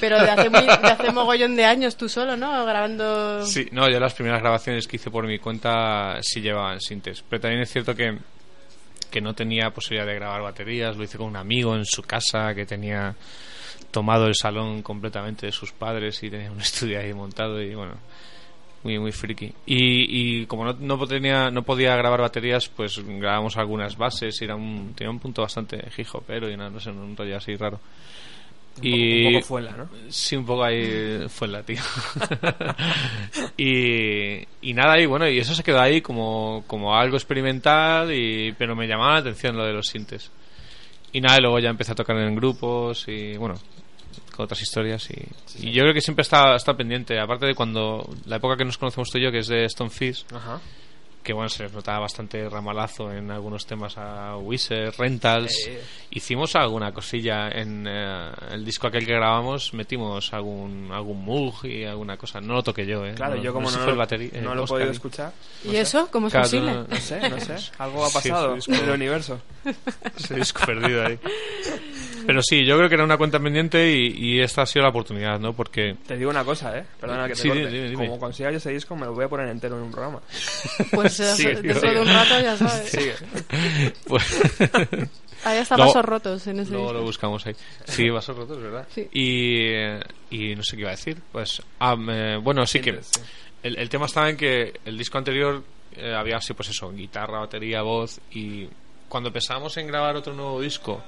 [0.00, 2.66] Pero de hace, muy, de hace mogollón de años tú solo, ¿no?
[2.66, 3.46] Grabando.
[3.46, 7.24] Sí, no, yo las primeras grabaciones que hice por mi cuenta sí llevaban sintes.
[7.28, 8.18] Pero también es cierto que,
[9.10, 10.96] que no tenía posibilidad de grabar baterías.
[10.96, 13.14] Lo hice con un amigo en su casa que tenía
[13.90, 17.94] tomado el salón completamente de sus padres y tenía un estudio ahí montado y bueno,
[18.82, 19.52] muy muy friki.
[19.66, 24.44] Y, y como no, no, tenía, no podía grabar baterías, pues grabamos algunas bases y
[24.44, 27.56] era un, tenía un punto bastante hijo, pero y nada, no sé, un rollo así
[27.56, 27.80] raro.
[28.76, 29.88] Un poco, y un poco fuela, ¿no?
[30.08, 31.80] Sí, un poco ahí fue la tío.
[33.56, 38.52] y, y nada, y bueno, y eso se quedó ahí como, como algo experimental, y,
[38.58, 40.30] pero me llamaba la atención lo de los sintes.
[41.12, 43.54] Y nada, y luego ya empecé a tocar en grupos y bueno,
[44.34, 45.08] con otras historias.
[45.10, 48.64] Y, y yo creo que siempre está, está pendiente, aparte de cuando la época que
[48.64, 50.60] nos conocemos tú y yo, que es de Stone Fish, Ajá.
[51.26, 55.66] Que bueno, se les notaba bastante ramalazo en algunos temas a Wizard, Rentals.
[55.66, 55.82] Eh.
[56.10, 61.82] Hicimos alguna cosilla en eh, el disco aquel que grabamos, metimos algún algún mug y
[61.84, 62.40] alguna cosa.
[62.40, 63.14] No lo toqué yo, ¿eh?
[63.16, 64.94] Claro, No- yo como no, lo, el bateri- eh, no lo he Oscar podido y-
[64.94, 65.32] escuchar.
[65.64, 66.08] ¿Y eso?
[66.12, 66.72] ¿Cómo es Claro, posible?
[66.72, 67.56] no- No sé, no sé.
[67.78, 69.40] Algo ha Sí, pasado disco- en el universo.
[70.16, 71.18] ese disco perdido ahí.
[72.26, 74.90] Pero sí, yo creo que era una cuenta pendiente y, y esta ha sido la
[74.90, 75.52] oportunidad, ¿no?
[75.54, 76.84] Porque Te digo una cosa, ¿eh?
[77.00, 77.66] Perdona que te Sí, corte.
[77.68, 78.06] dime, dime.
[78.08, 80.20] Como consiga yo ese disco, me lo voy a poner entero en un programa.
[80.92, 82.90] Pues eh, dentro de un rato ya sabes.
[82.90, 83.14] Sigue.
[84.06, 84.40] pues,
[85.44, 86.98] Ahí hasta Luego- vasos rotos en ese Luego disco.
[86.98, 87.54] lo buscamos ahí.
[87.84, 88.86] Sí, vasos rotos, ¿verdad?
[88.92, 89.08] Sí.
[89.12, 90.00] Y, eh,
[90.30, 91.18] y no sé qué iba a decir.
[91.30, 92.98] Pues, ah, me- bueno, sí que
[93.62, 95.62] el, el tema estaba en que el disco anterior
[95.96, 98.18] eh, había así, pues eso, guitarra, batería, voz.
[98.32, 98.66] Y
[99.08, 101.02] cuando pensábamos en grabar otro nuevo disco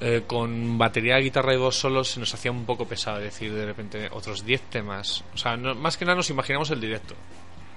[0.00, 3.66] eh, con batería, guitarra y voz solo, se nos hacía un poco pesado decir de
[3.66, 5.22] repente otros 10 temas.
[5.34, 7.14] O sea, no- más que nada nos imaginamos el directo.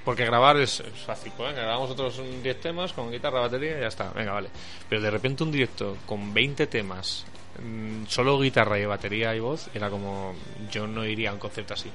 [0.05, 3.87] Porque grabar es, fácil, pues venga, grabamos otros 10 temas con guitarra, batería y ya
[3.87, 4.49] está, venga, vale.
[4.89, 7.25] Pero de repente un directo con 20 temas,
[7.63, 10.33] mm, solo guitarra y batería y voz, era como,
[10.69, 11.89] yo no iría a un concepto así.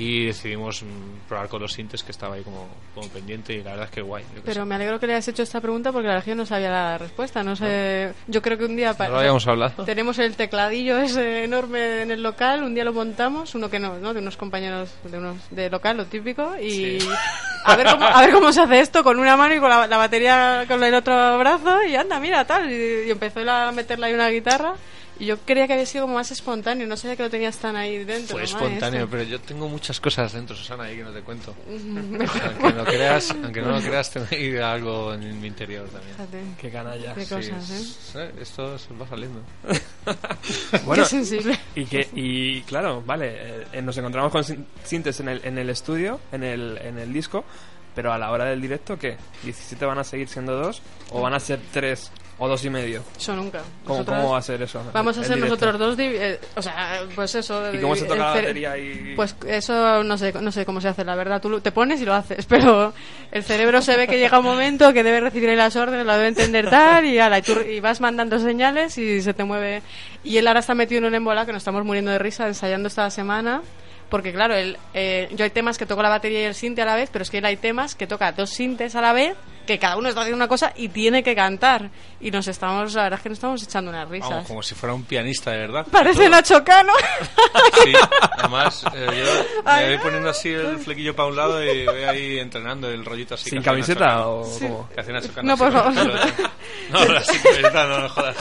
[0.00, 0.82] Y decidimos
[1.28, 4.00] probar con los sintes que estaba ahí como, como pendiente y la verdad es que
[4.00, 4.24] guay.
[4.46, 4.64] Pero sé.
[4.64, 6.96] me alegro que le hayas hecho esta pregunta porque la verdad que no sabía la
[6.96, 7.42] respuesta.
[7.42, 8.14] No sé.
[8.26, 8.96] Yo creo que un día.
[8.98, 9.84] No lo habíamos hablado.
[9.84, 13.98] Tenemos el tecladillo ese enorme en el local, un día lo montamos, uno que no,
[13.98, 14.14] ¿no?
[14.14, 16.98] De unos compañeros de unos de local, lo típico, y
[17.64, 19.86] a ver cómo a ver cómo se hace esto con una mano y con la,
[19.86, 24.06] la batería con el otro brazo y anda, mira, tal, y, y empezó a meterle
[24.06, 24.74] ahí una guitarra
[25.20, 27.76] Y yo creía que había sido como más espontáneo, no sabía que lo tenías tan
[27.76, 28.28] ahí dentro.
[28.38, 31.54] Fue ¿no, espontáneo, pero yo tengo muchas cosas dentro, Susana, ahí que no te cuento.
[31.68, 36.14] Aunque no, creas, aunque no lo creas, tengo ahí algo en mi interior también.
[36.16, 37.14] Fíjate, Qué canalla.
[37.14, 37.76] Qué Sí, cosas, ¿eh?
[37.80, 39.40] es- eh, Esto se va saliendo.
[40.86, 41.58] Bueno, Qué sensible.
[41.74, 45.58] y, que, y claro, vale, eh, eh, nos encontramos con sin- Sintes en el, en
[45.58, 47.44] el estudio, en el, en el disco,
[47.94, 49.16] pero a la hora del directo, ¿qué?
[49.44, 52.10] ¿17 van a seguir siendo dos o van a ser tres
[52.42, 53.02] o dos y medio?
[53.16, 53.60] Eso nunca.
[53.84, 54.82] ¿Cómo, cómo va a ser eso?
[54.92, 57.72] Vamos a ser nosotros dos, eh, o sea, pues eso.
[57.72, 59.12] ¿Y cómo se toca la batería y...?
[59.14, 61.40] Pues eso no sé, no sé cómo se hace, la verdad.
[61.40, 62.92] Tú te pones y lo haces, pero
[63.30, 66.28] el cerebro se ve que llega un momento que debe recibir las órdenes, lo debe
[66.28, 69.82] entender tal, y, ala, y, tú- y vas mandando señales y se te mueve.
[70.24, 72.88] Y él ahora está metido en un embola que nos estamos muriendo de risa ensayando
[72.88, 73.60] esta semana.
[74.08, 76.84] Porque claro, él, eh, yo hay temas que toco la batería y el sinte a
[76.84, 79.36] la vez, pero es que él hay temas que toca dos sintes a la vez,
[79.70, 81.90] que cada uno está haciendo una cosa y tiene que cantar.
[82.20, 84.30] Y nos estamos, la verdad es que nos estamos echando unas risas.
[84.30, 85.86] Vamos, como si fuera un pianista de verdad.
[85.92, 86.92] Parece Nacho Cano.
[87.84, 87.92] Sí,
[88.36, 92.38] además eh, yo me voy poniendo así el flequillo para un lado y voy ahí
[92.38, 93.48] entrenando el rollito así.
[93.50, 94.66] ¿Sin camiseta o Sí.
[94.66, 94.88] cómo?
[94.92, 95.94] Que hace Nacho Cano No, por favor.
[95.94, 96.14] pelo.
[96.90, 98.36] No, sin camiseta no, no jodas.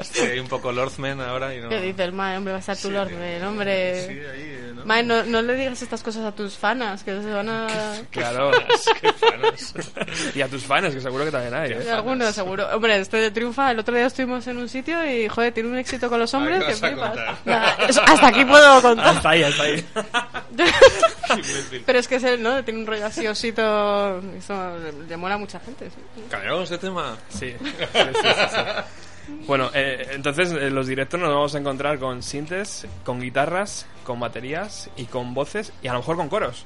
[0.00, 1.68] Estoy un poco Lordman ahora y no...
[1.68, 2.36] ¿Qué dices, Mae?
[2.38, 4.06] Hombre, va a estar tu Sí, Lordman, hombre.
[4.06, 4.86] Sí, ahí, eh, ¿no?
[4.86, 7.66] Mae, no, no le digas estas cosas a tus fanas, que se van a...
[8.10, 8.50] Claro.
[9.00, 9.74] Qué fanos.
[10.34, 11.72] y a tus fans, que seguro que también hay.
[11.72, 11.90] ¿eh?
[11.90, 12.66] Algunos, seguro.
[12.74, 13.70] Hombre, este de triunfa.
[13.70, 16.60] El otro día estuvimos en un sitio y, joder, tiene un éxito con los hombres
[16.64, 17.16] ¿qué que flipas.
[17.88, 19.16] eso- hasta aquí puedo contar.
[19.16, 19.84] Hasta ahí, hasta ahí.
[21.86, 22.62] Pero es que es él, ¿no?
[22.64, 24.18] Tiene un rollo así osito.
[24.36, 25.90] Eso le, le mola a mucha gente.
[25.90, 26.22] sí.
[26.30, 27.16] ¿Cambiamos de tema?
[27.28, 27.54] Sí.
[27.58, 28.58] Sí, sí, sí, sí.
[29.46, 34.20] Bueno, eh, entonces en los directos nos vamos a encontrar con sintes, con guitarras, con
[34.20, 36.64] baterías y con voces y a lo mejor con coros.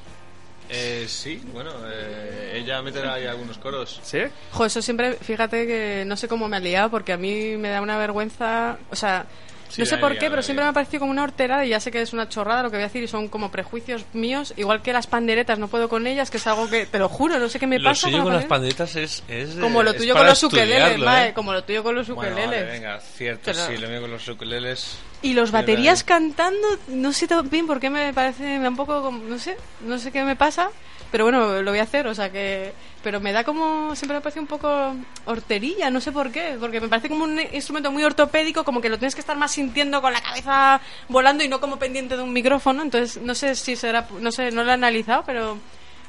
[0.69, 4.01] Eh, sí, bueno, eh, ella meterá ahí algunos coros.
[4.03, 4.19] ¿Sí?
[4.53, 7.69] Jo, eso siempre, fíjate que no sé cómo me ha liado, porque a mí me
[7.69, 8.79] da una vergüenza.
[8.91, 9.27] O sea,
[9.69, 11.81] Sí, no sé por qué, pero siempre me ha parecido como una horterada y ya
[11.81, 14.55] sé que es una chorrada lo que voy a decir y son como prejuicios míos,
[14.57, 17.39] igual que las panderetas, no puedo con ellas, que es algo que, te lo juro,
[17.39, 18.03] no sé qué me Lo pasa.
[18.03, 19.23] suyo con con la las panderetas es...
[19.29, 21.33] es Como lo tuyo con los ukeleles, ¿eh?
[21.35, 22.61] como lo tuyo con los Bueno, ukeleles.
[22.65, 24.99] vale, venga, cierto, Pero- sí, lo mío con los ukeleles...
[25.23, 26.05] Y los baterías eh.
[26.05, 29.57] cantando, no sé bien por qué me parece, me da un poco, como- no sé,
[29.81, 30.71] no sé qué me pasa,
[31.11, 34.21] pero bueno, lo voy a hacer, o sea que, pero me da como, siempre me
[34.21, 34.95] parece un poco
[35.25, 38.89] horterilla, no sé por qué, porque me parece como un instrumento muy ortopédico, como que
[38.89, 42.23] lo tienes que estar más sintiendo con la cabeza volando y no como pendiente de
[42.23, 45.59] un micrófono, entonces no sé si será, no sé, no lo he analizado, pero,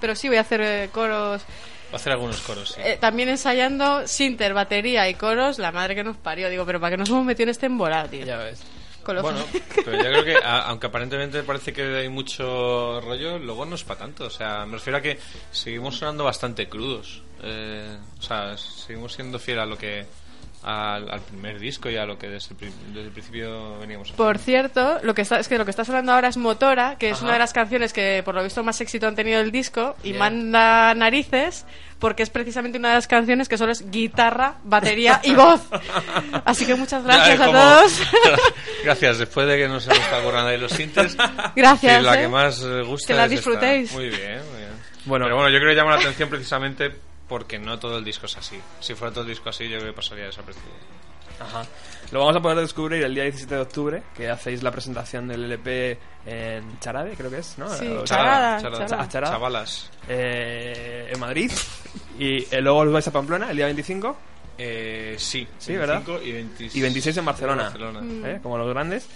[0.01, 1.43] pero sí voy a hacer eh, coros,
[1.89, 2.81] Va a hacer algunos coros, sí.
[2.83, 6.91] eh, también ensayando sinter, batería y coros, la madre que nos parió, digo, pero ¿para
[6.91, 8.25] qué nos hemos metido en este embolado, tío?
[8.25, 8.61] Ya ves.
[9.07, 9.45] Bueno,
[9.85, 14.01] pero yo creo que, aunque aparentemente parece que hay mucho rollo, luego no es para
[14.01, 14.25] tanto.
[14.25, 15.19] O sea, me refiero a que
[15.51, 17.23] seguimos sonando bastante crudos.
[17.43, 20.05] Eh, o sea, seguimos siendo fiel a lo que.
[20.69, 24.21] Al, al primer disco y a lo que desde el, desde el principio veníamos haciendo.
[24.21, 27.07] Por cierto, lo que está, es que lo que está sonando ahora es Motora, que
[27.11, 27.23] es Ajá.
[27.23, 30.09] una de las canciones que por lo visto más éxito han tenido el disco y
[30.09, 30.19] Bien.
[30.19, 31.65] manda narices
[31.99, 35.61] porque es precisamente una de las canciones que solo es guitarra, batería y voz.
[36.43, 38.01] Así que muchas gracias a todos.
[38.83, 41.15] Gracias, después de que nos hemos estado currando ahí los sintes.
[41.55, 42.21] Gracias, sí, la ¿eh?
[42.23, 43.49] que más gusta Que la es esta.
[43.49, 43.93] disfrutéis.
[43.93, 44.71] Muy bien, muy bien.
[45.05, 45.25] Bueno.
[45.27, 46.91] Pero bueno, yo creo que llama la atención precisamente
[47.27, 48.59] porque no todo el disco es así.
[48.79, 50.73] Si fuera todo el disco así, yo creo que pasaría desapercibido.
[51.39, 51.65] Ajá.
[52.11, 55.43] Lo vamos a poder descubrir el día 17 de octubre, que hacéis la presentación del
[55.43, 57.69] LP en Charade, creo que es, ¿no?
[57.69, 59.03] Sí, O- Charada, Charada, charada.
[59.03, 59.33] Ah, Charada.
[59.33, 59.91] Chavalas.
[60.09, 61.51] eh, en Madrid.
[62.17, 64.17] Y eh, luego os vais a Pamplona el día 25
[64.57, 66.01] Eh, sí, Sí, ¿verdad?
[66.03, 68.01] 25 y 26, y 26 en Barcelona, Barcelona.
[68.01, 68.25] Mm.
[68.25, 68.39] ¿eh?
[68.41, 69.07] como los grandes.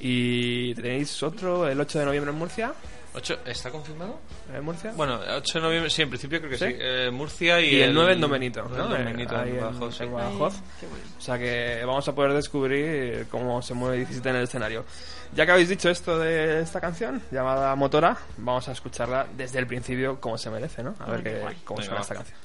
[0.00, 2.72] Y tenéis otro el 8 de noviembre en Murcia.
[3.12, 4.20] Ocho- ¿Está confirmado?
[4.54, 4.92] ¿En Murcia?
[4.96, 6.64] Bueno, 8 de noviembre, sí, en principio creo que sí.
[6.66, 6.76] ¿Sí?
[6.78, 8.88] Eh, Murcia y, y el 9 en Don Benito, el ¿no?
[8.88, 10.04] Don Eh, Benito, ahí en en- Badajoz, sí.
[10.04, 10.54] en Badajoz.
[11.18, 14.84] O sea que vamos a poder descubrir cómo se mueve 17 en el escenario.
[15.34, 19.66] Ya que habéis dicho esto de esta canción, llamada Motora, vamos a escucharla desde el
[19.66, 20.94] principio como se merece, ¿no?
[21.00, 22.00] A ver qué, cómo Venga, suena va.
[22.02, 22.38] esta canción.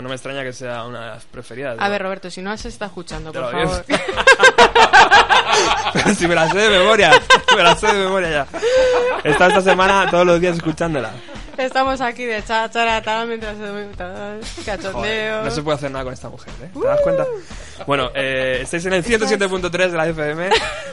[0.00, 1.76] No me extraña que sea una de las preferidas.
[1.78, 3.84] A ver, Roberto, si no se está escuchando, por favor.
[6.16, 7.12] Si me la sé de memoria,
[7.54, 8.46] me la sé de memoria ya.
[9.24, 11.10] He estado esta semana todos los días escuchándola.
[11.58, 13.54] Estamos aquí de cháchara, tal, mientras
[14.64, 14.92] cachondeo.
[14.92, 16.70] Joder, no se puede hacer nada con esta mujer, ¿eh?
[16.72, 17.26] ¿Te das cuenta?
[17.86, 20.50] Bueno, eh, estáis en el 107.3 de la FM.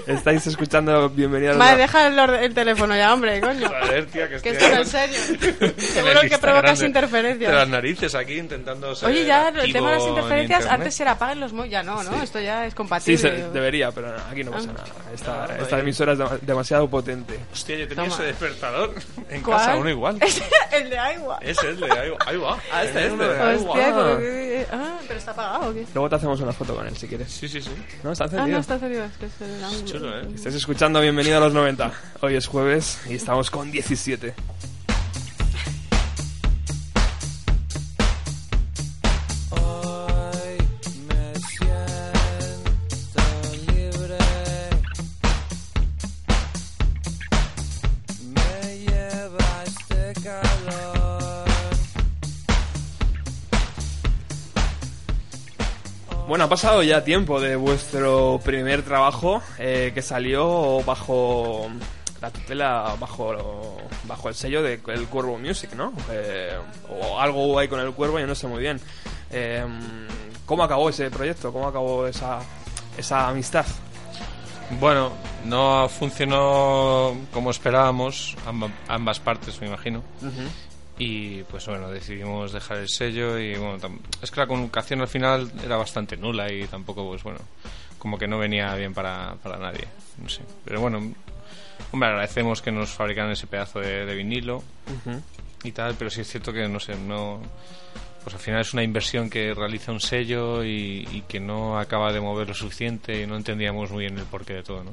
[0.08, 3.68] Estáis escuchando Bienvenidos Vale, deja el, el teléfono ya, hombre, coño.
[3.70, 5.74] Joder, tía, que Que estoy esto es serio.
[5.78, 7.52] Seguro que provocas interferencias.
[7.52, 10.60] De las narices aquí intentando ser Oye, ya el activo tema de las en interferencias,
[10.62, 10.82] internet.
[10.82, 11.72] antes era apaguen los móviles.
[11.72, 12.24] Ya no, ¿no?
[12.24, 13.18] Esto ya es Sí, compatible.
[13.20, 14.74] se, debería, pero no, aquí no pasa Ah.
[14.78, 14.90] nada.
[15.14, 17.40] Esta, esta emisora es dema- demasiado potente.
[17.54, 18.16] Hostia, yo tenía Toma.
[18.16, 18.96] ese despertador
[19.30, 19.58] en ¿Cuál?
[19.58, 20.18] casa, uno igual.
[20.72, 21.38] el de agua.
[21.42, 22.58] Ese es de ahí, ahí va.
[22.72, 23.24] Ah, este, este.
[23.24, 25.86] Hostia, como que- Ah, pero está apagado o qué?
[25.94, 27.30] Luego te hacemos una foto con él si quieres.
[27.30, 27.70] Sí, sí, sí.
[28.04, 28.14] ¿No?
[28.14, 28.56] ¿Está Ah, encendido?
[28.56, 29.04] no, está encendido.
[29.04, 29.86] Es que es el ángulo.
[29.86, 30.28] Chulo, ¿eh?
[30.34, 31.92] Estáis escuchando Bienvenido a los 90.
[32.22, 34.34] Hoy es jueves y estamos con 17.
[56.50, 61.70] Ha pasado ya tiempo de vuestro primer trabajo eh, que salió bajo
[62.22, 65.94] la tutela, bajo, bajo el sello de El Cuervo Music, ¿no?
[66.12, 66.58] Eh,
[66.90, 68.82] o algo hubo ahí con El Cuervo, yo no sé muy bien.
[69.30, 69.64] Eh,
[70.48, 71.54] ¿Cómo acabó ese proyecto?
[71.54, 72.40] ¿Cómo acabó esa,
[72.98, 73.68] esa amistad?
[74.80, 75.12] Bueno,
[75.46, 80.02] no funcionó como esperábamos, amba- ambas partes, me imagino.
[81.02, 83.78] Y pues bueno, decidimos dejar el sello y bueno,
[84.22, 87.40] es que la comunicación al final era bastante nula y tampoco, pues bueno,
[87.98, 89.88] como que no venía bien para, para nadie,
[90.22, 90.42] no sé.
[90.66, 91.00] Pero bueno,
[91.94, 94.62] hombre, agradecemos que nos fabricaran ese pedazo de, de vinilo
[95.64, 97.40] y tal, pero sí es cierto que no sé, no,
[98.22, 102.12] pues al final es una inversión que realiza un sello y, y que no acaba
[102.12, 104.92] de mover lo suficiente y no entendíamos muy bien el porqué de todo, ¿no?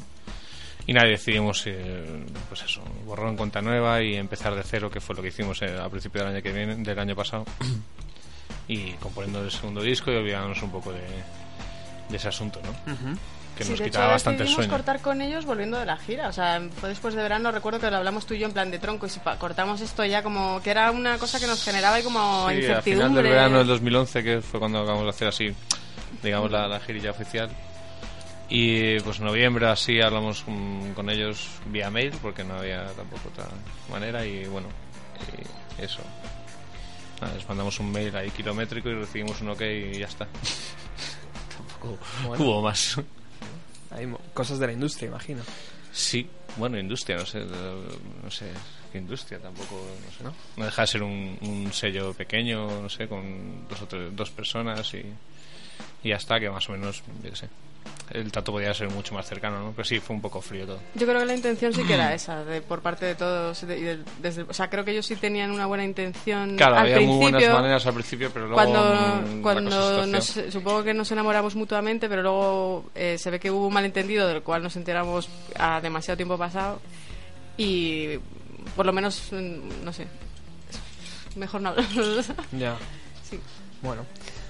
[0.88, 5.00] Y nada, decidimos, eh, pues eso, borrar en cuenta nueva y empezar de cero, que
[5.00, 7.44] fue lo que hicimos eh, al principio del año que viene, del año pasado.
[8.68, 11.00] y componiendo el segundo disco y olvidándonos un poco de,
[12.08, 12.94] de ese asunto, ¿no?
[13.56, 14.70] Que Sí, nos de quitaba hecho, bastante el sueño.
[14.70, 16.28] cortar con ellos volviendo de la gira.
[16.28, 18.70] O sea, fue después de verano, recuerdo que lo hablamos tú y yo en plan
[18.70, 19.06] de tronco.
[19.06, 22.02] Y si pa- cortamos esto ya como que era una cosa que nos generaba y
[22.02, 23.06] como Sí, al incertidumbre.
[23.08, 25.54] final del verano del 2011, que fue cuando acabamos de hacer así,
[26.22, 27.48] digamos, la, la girilla oficial.
[28.48, 33.28] Y pues en noviembre así hablamos con, con ellos vía mail, porque no había tampoco
[33.28, 33.48] otra
[33.90, 34.24] manera.
[34.24, 34.68] Y bueno,
[35.78, 36.00] y eso.
[37.20, 40.26] Nada, les mandamos un mail ahí kilométrico y recibimos un ok y ya está.
[41.56, 42.44] tampoco Bueno.
[42.44, 43.00] hubo más.
[43.90, 45.42] Hay cosas de la industria, imagino.
[45.92, 48.50] Sí, bueno, industria, no sé, no sé,
[48.92, 50.34] qué industria tampoco, no sé, ¿no?
[50.58, 54.30] No deja de ser un, un sello pequeño, no sé, con dos o tres- dos
[54.30, 55.02] personas y,
[56.02, 57.48] y ya está, que más o menos, yo qué sé,
[58.10, 59.72] el trato podía ser mucho más cercano, ¿no?
[59.72, 60.78] Pero sí, fue un poco frío todo.
[60.94, 63.66] Yo creo que la intención sí que era esa, de, por parte de todos.
[63.66, 66.56] de- y del- desde, o sea, creo que ellos sí tenían una buena intención.
[66.56, 70.26] Claro, al había muy buenas principio, maneras al principio, pero luego cuando, mm, cuando nos,
[70.50, 74.42] supongo que nos enamoramos mutuamente, pero luego eh, se ve que hubo un malentendido del
[74.42, 75.28] cual nos enteramos
[75.58, 76.80] a demasiado tiempo pasado
[77.56, 78.18] y
[78.76, 80.06] por lo menos, mm, no sé,
[81.36, 81.86] mejor no hablar.
[82.52, 82.76] Ya.
[83.28, 83.38] Sí.
[83.82, 84.04] Bueno,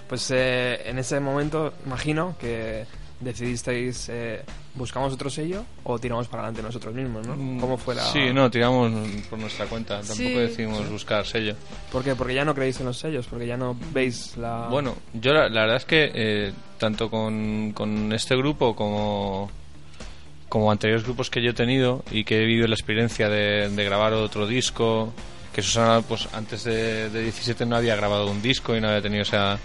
[0.08, 2.86] pues eh, en ese momento imagino que
[3.20, 4.42] decidisteis eh,
[4.74, 7.34] buscamos otro sello o tiramos para adelante nosotros mismos, ¿no?
[7.36, 8.02] Mm, ¿Cómo fue la...?
[8.04, 8.92] Sí, no, tiramos
[9.30, 10.34] por nuestra cuenta, tampoco Sí.
[10.34, 11.54] decidimos buscar sello.
[11.90, 12.14] ¿Por qué?
[12.14, 14.68] Porque ya no creéis en los sellos, porque ya no veis la...
[14.70, 19.50] Bueno, yo la, la verdad es que eh, tanto con, con este grupo como,
[20.48, 23.84] como anteriores grupos que yo he tenido y que he vivido la experiencia de, de
[23.84, 25.12] grabar otro disco,
[25.54, 29.00] que Susana pues antes de, de 17 no había grabado un disco y no había
[29.00, 29.58] tenido esa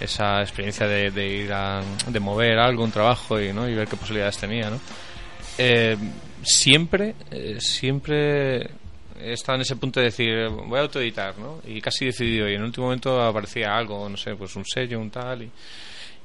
[0.00, 3.68] esa experiencia de, de ir a de mover algo, un trabajo y, ¿no?
[3.68, 4.80] y ver qué posibilidades tenía, ¿no?
[5.58, 5.96] Eh,
[6.42, 8.62] siempre, eh, siempre
[9.20, 11.60] he estado en ese punto de decir, voy a autoeditar, ¿no?
[11.66, 14.98] Y casi decidido, y en el último momento aparecía algo, no sé, pues un sello,
[14.98, 15.50] un tal, y,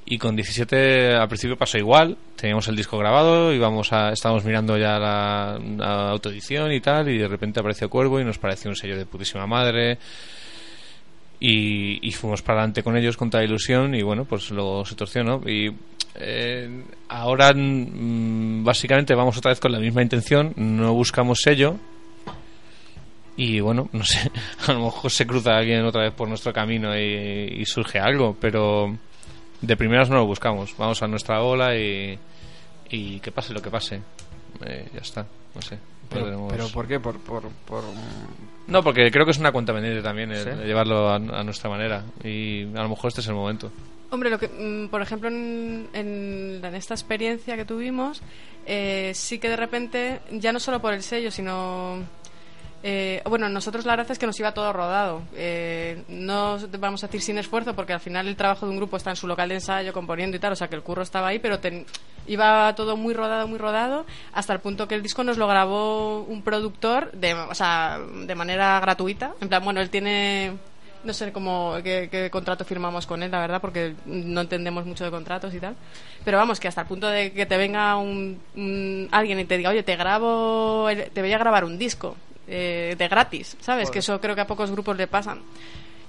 [0.06, 4.78] y con 17 al principio pasó igual, teníamos el disco grabado, íbamos a, estábamos mirando
[4.78, 8.76] ya la, la autoedición y tal, y de repente apareció Cuervo y nos pareció un
[8.76, 9.98] sello de putísima madre,
[11.40, 14.96] y, y fuimos para adelante con ellos con toda ilusión y bueno pues luego se
[14.96, 15.72] torció y
[16.16, 21.78] eh, ahora mm, básicamente vamos otra vez con la misma intención no buscamos sello
[23.38, 24.32] y bueno no sé
[24.68, 28.96] a lo mejor se cruza alguien otra vez por nuestro camino y, surge algo pero
[29.62, 30.76] de primeras no lo buscamos.
[30.78, 32.18] Vamos a nuestra ola y,
[32.90, 34.02] y que pase lo que pase.
[34.66, 35.78] Eh, ya está no sé
[36.16, 37.00] pero, tenemos- pero ¿por qué?
[37.00, 37.84] Por, por, por...
[38.68, 40.50] no, porque creo que es una cuenta pendiente también el, ¿Sí?
[40.50, 42.04] el llevarlo a, a nuestra manera.
[42.24, 43.72] Y a lo mejor este es el momento.
[44.12, 48.22] Hombre, lo que, mm, por ejemplo, en, en- en esta experiencia que tuvimos,
[48.66, 52.00] eh, sí que de repente, ya no solo por el sello, sino...
[52.88, 55.24] eh, bueno, nosotros la verdad es que nos iba todo rodado.
[55.34, 58.96] Eh, no vamos a decir sin esfuerzo, porque al final el trabajo de un grupo
[58.96, 61.30] está en su local de ensayo, componiendo y tal, o sea que el curro estaba
[61.30, 61.58] ahí, pero
[62.28, 66.22] iba todo muy rodado, muy rodado, hasta el punto que el disco nos lo grabó
[66.22, 69.34] un productor, de, o sea, de manera gratuita.
[69.42, 70.54] En plan, bueno, él tiene
[71.04, 75.04] no sé cómo qué, qué contrato firmamos con él, la verdad, porque no entendemos mucho
[75.06, 75.76] de contratos y tal.
[76.24, 79.58] Pero vamos, que hasta el punto de que te venga un, un- alguien y te
[79.58, 82.16] diga, oye, te grabo, te voy a grabar un disco
[82.48, 83.90] eh, de gratis, ¿sabes?
[83.90, 85.42] Que eso creo que a pocos grupos le pasan.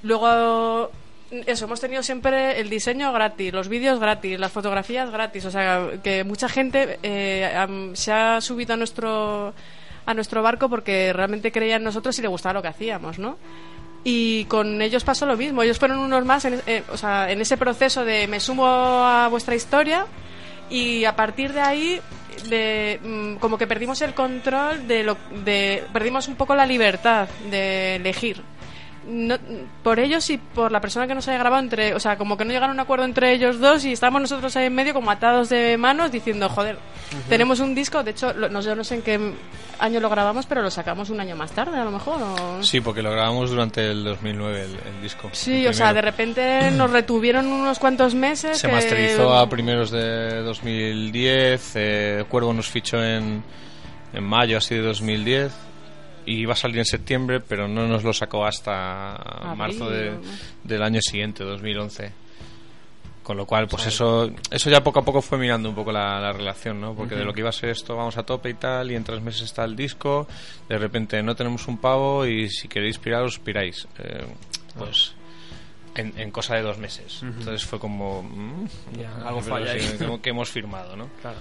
[0.03, 0.91] Luego,
[1.31, 5.45] eso, hemos tenido siempre el diseño gratis, los vídeos gratis, las fotografías gratis.
[5.45, 9.55] O sea, que mucha gente eh, se ha subido a nuestro,
[10.05, 13.39] a nuestro barco porque realmente creía en nosotros y le gustaba lo que hacíamos, ¿no?
[14.05, 15.63] Y con ellos pasó lo mismo.
[15.63, 19.27] Ellos fueron unos más en, eh, o sea, en ese proceso de me sumo a
[19.29, 20.07] vuestra historia
[20.71, 22.01] y a partir de ahí
[22.49, 27.29] de, mm, como que perdimos el control de lo de perdimos un poco la libertad
[27.51, 28.43] de elegir
[29.07, 29.37] no,
[29.83, 32.45] por ellos y por la persona que nos haya grabado entre o sea como que
[32.45, 35.11] no llegaron a un acuerdo entre ellos dos y estábamos nosotros ahí en medio como
[35.11, 36.79] atados de manos diciendo joder
[37.29, 39.33] tenemos un disco de hecho lo- no, yo no sé en qué
[39.79, 42.63] año lo grabamos pero lo sacamos un año más tarde a lo mejor o...
[42.63, 45.29] Sí, porque lo grabamos durante el 2009, el, el disco.
[45.33, 48.59] Sí, el o sea, de repente nos retuvieron unos cuantos meses.
[48.59, 53.43] Se que- masterizó a primeros de 2010, eh, Cuervo nos fichó en,
[54.13, 55.53] en mayo así de 2010
[56.27, 60.11] y iba a salir en septiembre, pero no nos lo sacó hasta Abril, marzo de-
[60.11, 60.21] ¿no?
[60.65, 62.13] del año siguiente, 2011.
[63.23, 66.21] Con lo cual, pues eso eso ya poco a poco fue mirando un poco la,
[66.21, 66.95] la relación, ¿no?
[66.95, 69.03] Porque de lo que iba a ser esto vamos a tope y tal, y en
[69.03, 70.29] tres meses está el disco,
[70.69, 73.89] de repente no tenemos un pavo y si queréis piraros, piráis.
[73.99, 74.25] Eh,
[74.79, 75.13] pues
[75.97, 77.21] en, en cosa de dos meses.
[77.23, 78.23] Entonces fue como...
[78.23, 78.67] mm,
[79.01, 79.99] Ya, algo pero falla sí, ahí.
[79.99, 81.09] como que hemos firmado, ¿no?
[81.21, 81.39] Claro.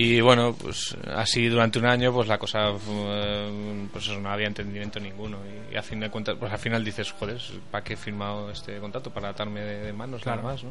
[0.00, 4.46] Y bueno, pues así durante un año, pues la cosa, eh, pues eso, no había
[4.46, 5.38] entendimiento ninguno.
[5.72, 7.40] Y, a fin de cuentas, pues al final dices, joder,
[7.70, 9.10] ¿para qué he firmado este contrato?
[9.10, 10.42] Para atarme de, de manos Claro.
[10.42, 10.70] nada más, ¿no?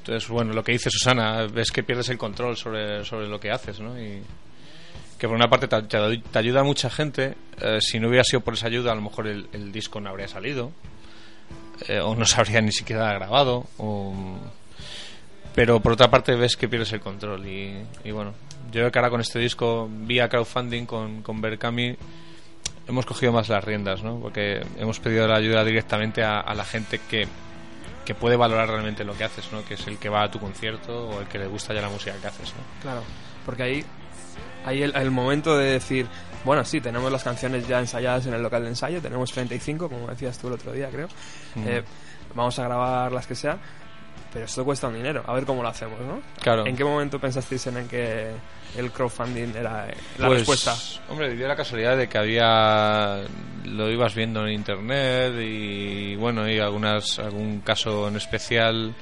[0.00, 3.50] Entonces, bueno, lo que dice Susana, ves que pierdes el control sobre, sobre lo que
[3.50, 3.98] haces, ¿no?
[3.98, 4.22] Y
[5.18, 7.36] que por una parte te, te- te ayuda mucha gente.
[7.60, 10.10] eh, si no hubiera sido por esa ayuda, a lo mejor el, el disco no
[10.10, 10.72] habría salido.
[11.88, 13.64] eh, o no se habría ni siquiera grabado.
[13.78, 14.14] O,
[15.58, 18.32] pero por otra parte ves que pierdes el control y, y bueno
[18.66, 21.96] yo creo que ahora con este disco vía crowdfunding con, con Berkami
[22.86, 24.20] hemos cogido más las riendas ¿no?
[24.20, 27.26] porque hemos pedido la ayuda directamente a, a la gente que,
[28.04, 29.64] que puede valorar realmente lo que haces ¿no?
[29.64, 31.88] que es el que va a tu concierto o el que le gusta ya la
[31.88, 32.62] música que haces ¿no?
[32.80, 33.02] Claro,
[33.44, 33.84] porque ahí
[34.66, 36.06] el, el momento de decir,
[36.44, 40.08] bueno, sí, tenemos las canciones ya ensayadas en el local de ensayo, tenemos 35, como
[40.08, 41.08] decías tú el otro día, creo.
[41.56, 41.82] Eh,
[42.34, 43.58] vamos a grabar las que sea,
[44.32, 46.20] pero esto cuesta un dinero, a ver cómo lo hacemos, ¿no?
[46.40, 46.66] Claro.
[46.66, 48.30] ¿En qué momento pensasteis en el que
[48.76, 50.74] el crowdfunding era eh, la Pues, respuesta?
[51.10, 53.20] Hombre, dio la casualidad de que había.
[53.64, 58.94] Lo ibas viendo en internet y bueno, y algunas, algún caso en especial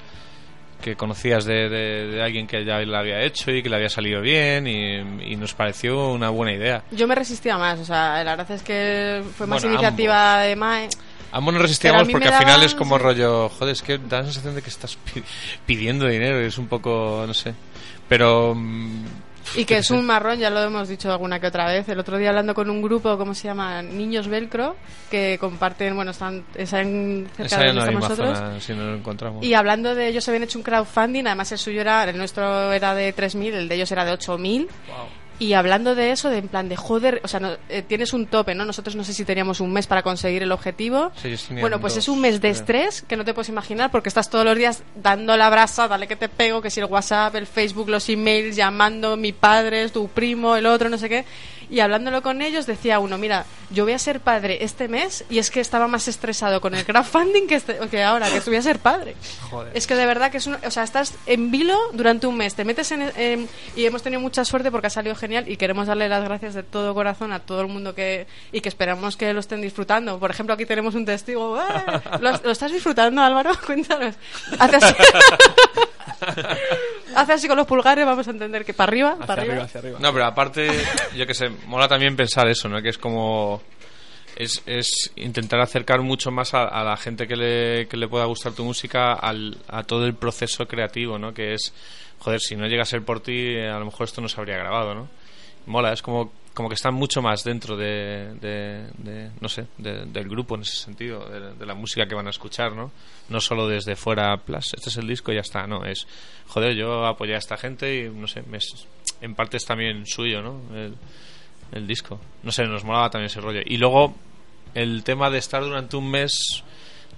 [0.82, 3.88] que conocías de, de- de alguien que ya lo había hecho y que le había
[3.88, 6.82] salido bien y, y nos pareció una buena idea.
[6.90, 10.54] Yo me resistía más, o sea, la verdad es que fue más Bueno, iniciativa de
[10.56, 10.88] Mae.
[11.36, 14.54] Ambos nos resistíamos porque al final es como rollo, joder, es que da la sensación
[14.54, 15.22] de que estás pi-
[15.66, 17.54] pidiendo dinero y es un poco, no sé.
[18.08, 18.54] Pero.
[18.54, 19.04] mm,
[19.56, 21.88] Y que es un marrón, ya lo hemos dicho alguna que otra vez.
[21.88, 23.82] El otro día hablando con un grupo, ¿cómo se llama?
[23.82, 24.76] Niños Velcro,
[25.10, 28.38] que comparten, bueno, están, están cerca de donde misma nosotros.
[28.38, 29.44] zona, si no lo encontramos.
[29.44, 32.94] Y hablando de ellos, habían hecho un crowdfunding, además el suyo era, el nuestro era
[32.94, 34.66] de 3.000, el de ellos era de 8.000.
[35.38, 38.26] Y hablando de eso, de en plan de joder, o sea, no- eh, tienes un
[38.26, 38.64] tope, ¿no?
[38.64, 41.12] Nosotros no sé si teníamos un mes para conseguir el objetivo.
[41.20, 42.52] Sí, Bueno, pues dos, es un mes de creo.
[42.52, 46.06] estrés que no te puedes imaginar porque estás todos los días dando la brasa, dale
[46.08, 50.08] que te pego, que si el WhatsApp, el Facebook, los emails, llamando mi padre, tu
[50.08, 51.24] primo, el otro, no sé qué.
[51.68, 55.38] Y hablándolo con ellos decía uno, mira, yo voy a ser padre este mes y
[55.38, 58.62] es que estaba más estresado con el crowdfunding que, este- que ahora, que voy a
[58.62, 59.16] ser padre.
[59.50, 59.76] Joder.
[59.76, 62.54] Es que de verdad que es un, o sea, estás en vilo durante un mes,
[62.54, 65.86] te metes en, en- y hemos tenido mucha suerte porque ha salido genial y queremos
[65.88, 69.32] darle las gracias de todo corazón a todo el mundo que y que esperamos que
[69.32, 70.18] lo estén disfrutando.
[70.20, 71.58] Por ejemplo, aquí tenemos un testigo.
[71.60, 71.62] ¡Eh!
[72.20, 73.50] ¿Lo, lo estás disfrutando, Álvaro?
[73.66, 74.14] Cuéntanos.
[74.58, 74.94] Hace así.
[77.14, 79.64] Hace así con los pulgares, vamos a entender que para arriba, Hacia para arriba, arriba.
[79.66, 79.98] hacia arriba.
[80.00, 80.68] No, pero aparte,
[81.16, 82.80] yo que sé, mola también pensar eso, ¿no?
[82.82, 83.62] Que es como...
[84.36, 88.52] Es, es intentar acercar mucho más a, la gente que le, que le pueda gustar
[88.52, 91.32] tu música al, a todo el proceso creativo, ¿no?
[91.32, 91.72] Que es,
[92.18, 94.38] joder, si no llega a ser por ti, eh, a lo mejor esto no se
[94.38, 95.08] habría grabado, ¿no?
[95.64, 100.04] Mola, es como, como que están mucho más dentro de, de- de, no sé, de-
[100.04, 102.92] del grupo en ese sentido, de, la música que van a escuchar, ¿no?
[103.30, 106.06] No solo desde fuera, plus, este es el disco y ya está, no, es,
[106.48, 108.58] joder, yo apoyé a esta gente y, no sé, me
[109.22, 110.60] en parte es también suyo, ¿no?
[110.76, 110.94] El,
[111.72, 112.20] el disco.
[112.42, 113.60] No sé, nos molaba también ese rollo.
[113.64, 114.14] Y luego,
[114.74, 116.64] el tema de estar durante un mes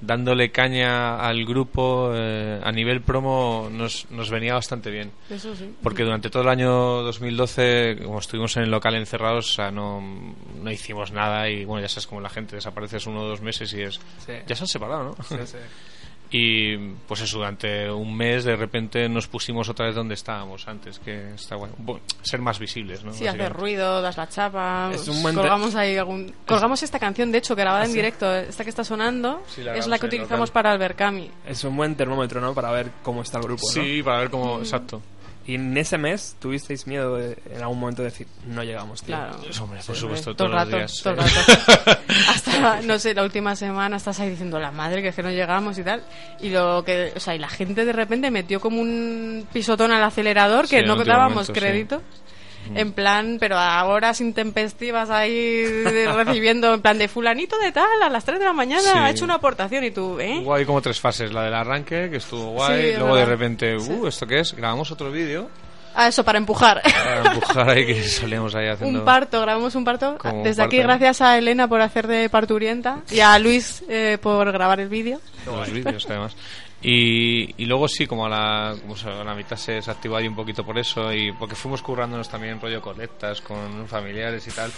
[0.01, 5.11] dándole caña al grupo eh, a nivel promo nos, nos venía bastante bien.
[5.29, 5.75] Eso sí.
[5.83, 6.71] Porque durante todo el año
[7.03, 10.01] 2012, como estuvimos en el local encerrados, o sea, no,
[10.63, 13.73] no hicimos nada y bueno, ya sabes como la gente, desapareces uno o dos meses
[13.75, 14.01] y es...
[14.25, 14.35] Sí.
[14.47, 15.17] Ya se han separado, ¿no?
[15.25, 15.59] Sí, sí.
[16.31, 16.77] Y
[17.07, 21.31] pues eso, durante un mes de repente nos pusimos otra vez donde estábamos antes, que
[21.35, 21.75] está bueno.
[21.79, 23.13] Bueno, ser más visibles, ¿no?
[23.15, 24.91] Sí, hacer ruido, das la chapa.
[24.93, 26.35] Es un buen te- colgamos ahí algún.
[26.47, 28.31] Colgamos esta canción, de hecho, grabada en directo.
[28.35, 30.53] Esta que está sonando Sí, la es la que utilizamos local.
[30.53, 31.31] para el Berkami.
[31.47, 32.53] Es un buen termómetro, ¿no?
[32.53, 33.83] Para ver cómo está el grupo, ¿no?
[33.83, 34.59] Sí, para ver cómo...
[34.59, 35.01] Exacto.
[35.49, 39.17] Y en ese mes tuvisteis miedo de, en algún momento de decir, no llegamos, tío.
[39.17, 39.39] Claro.
[39.63, 41.01] Hombre, por supuesto, todo todos el los rato, días.
[41.03, 42.01] todo el rato.
[42.29, 45.31] Hasta, no sé, la última semana estás ahí diciendo la madre que es que no
[45.31, 46.03] llegamos y tal.
[46.43, 50.05] Y lo que, o sea, y la gente de repente metió como un pisotón al
[50.05, 52.28] acelerador que no dábamos momento, sí.
[52.65, 52.81] Crédito.
[52.81, 55.65] En plan, pero a horas intempestivas ahí
[56.15, 58.91] recibiendo, en plan de fulanito de tal, a las 3 de la mañana Sí.
[58.99, 60.41] ha hecho una aportación y tú, ¿eh?
[60.43, 61.33] Hubo ahí como tres fases.
[61.33, 62.93] La del arranque, que estuvo guay.
[62.93, 64.07] Sí, Luego de repente, uh.
[64.07, 64.55] ¿esto qué es?
[64.55, 65.49] Grabamos otro vídeo
[65.95, 66.81] Ah, eso, para empujar.
[67.05, 69.01] para empujar ahí que salíamos ahí haciendo...
[69.01, 70.17] un parto, grabamos un parto.
[70.19, 74.53] Como Desde aquí, gracias a Elena por hacer de parturienta y a Luis eh, por
[74.53, 75.21] grabar el vídeo.
[75.47, 76.37] los vídeos además
[76.83, 80.29] y, y luego sí como a la como a la mitad se, se activó ahí
[80.29, 84.71] un poquito por eso y porque fuimos currándonos también rollo colectas con familiares y tal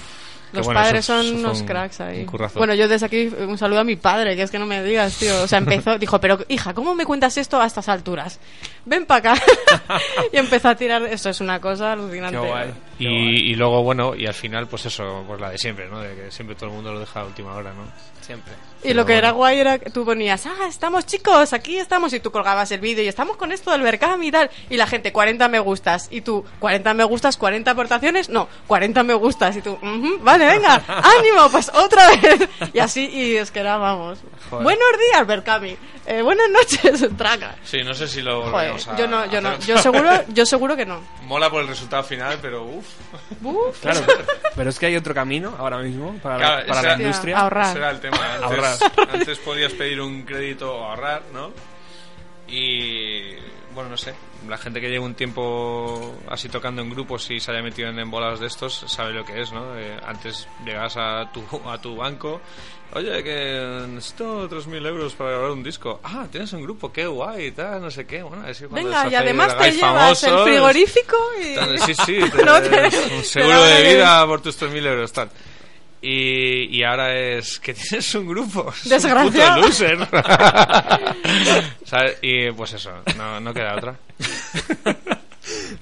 [0.53, 2.24] Los bueno, padres eso- son eso unos un- cracks ahí.
[2.26, 2.48] un.
[2.55, 5.16] Bueno, yo desde aquí un saludo a mi padre, que es que no me digas,
[5.18, 5.42] tío.
[5.42, 8.40] O sea, empezó, dijo, pero hija, ¿cómo me cuentas esto a estas alturas?
[8.86, 9.42] Ven para acá.
[10.32, 11.03] y empezó a tirar.
[11.05, 12.40] Eso es una cosa alucinante.
[12.40, 12.70] Qué guay.
[12.98, 13.07] y,
[13.53, 16.30] y luego bueno y al final pues eso pues la de siempre no de que
[16.32, 17.84] siempre todo el mundo lo deja a última hora no
[18.20, 18.53] Siempre.
[18.83, 22.20] Y lo que era guay era que tú ponías, ah, estamos chicos, aquí estamos, y
[22.20, 24.51] tú colgabas el vídeo y estamos con esto del Berkami y tal.
[24.70, 26.09] Y la gente, 40 me gustas.
[26.11, 28.28] Y tú, 40 me gustas, 40 aportaciones.
[28.31, 29.55] No, 40 me gustas.
[29.57, 32.49] Y tú, "Ujú, vale, venga, ánimo, pues otra vez.
[32.72, 34.18] Y así, y es que era, vamos.
[34.49, 34.64] Joder.
[34.64, 35.76] Buenos días, Berkami.
[36.07, 37.55] Eh, buenas noches, Traca.
[37.62, 40.47] Sí, no sé si lo Joder, volveremos a yo no, yo no, yo seguro, yo
[40.47, 41.01] seguro que no.
[41.26, 42.87] Mola por el resultado final, pero uff.
[43.45, 43.78] Uf.
[43.81, 44.01] Claro,
[44.57, 47.39] pero es que hay otro camino ahora mismo para, la- Claro, para la industria.
[47.39, 47.66] Ahorrar.
[47.68, 48.16] Ese era el tema.
[48.16, 48.49] Antes,
[49.12, 51.53] Antes podías pedir un crédito o ahorrar, ¿no?
[52.49, 53.35] Y
[53.75, 54.14] bueno, no sé.
[54.49, 57.99] La gente que lleva un tiempo así tocando en grupos y se haya metido en
[57.99, 59.79] embolados de estos sabe lo que es, ¿no?
[59.79, 62.41] Eh, antes llegabas a tu, a tu banco,
[62.95, 66.01] oye, que necesito 3.000 euros para grabar un disco.
[66.03, 68.23] Ah, tienes un grupo, qué guay tal, no sé qué.
[68.23, 71.55] Bueno, así cuando Venga, y además te llevas el famosos, frigorífico y...
[71.55, 75.12] Tal, Sí, sí, No, te- te- un seguro de el- vida por tus 3.000 euros,
[75.12, 75.31] tal.
[76.03, 78.70] Y, y ahora es que tienes un grupo.
[78.70, 79.57] Es un Desgraciado.
[79.57, 79.98] puto loser.
[81.84, 82.18] ¿Sabes?
[82.22, 83.96] Y pues eso, no, no queda otra.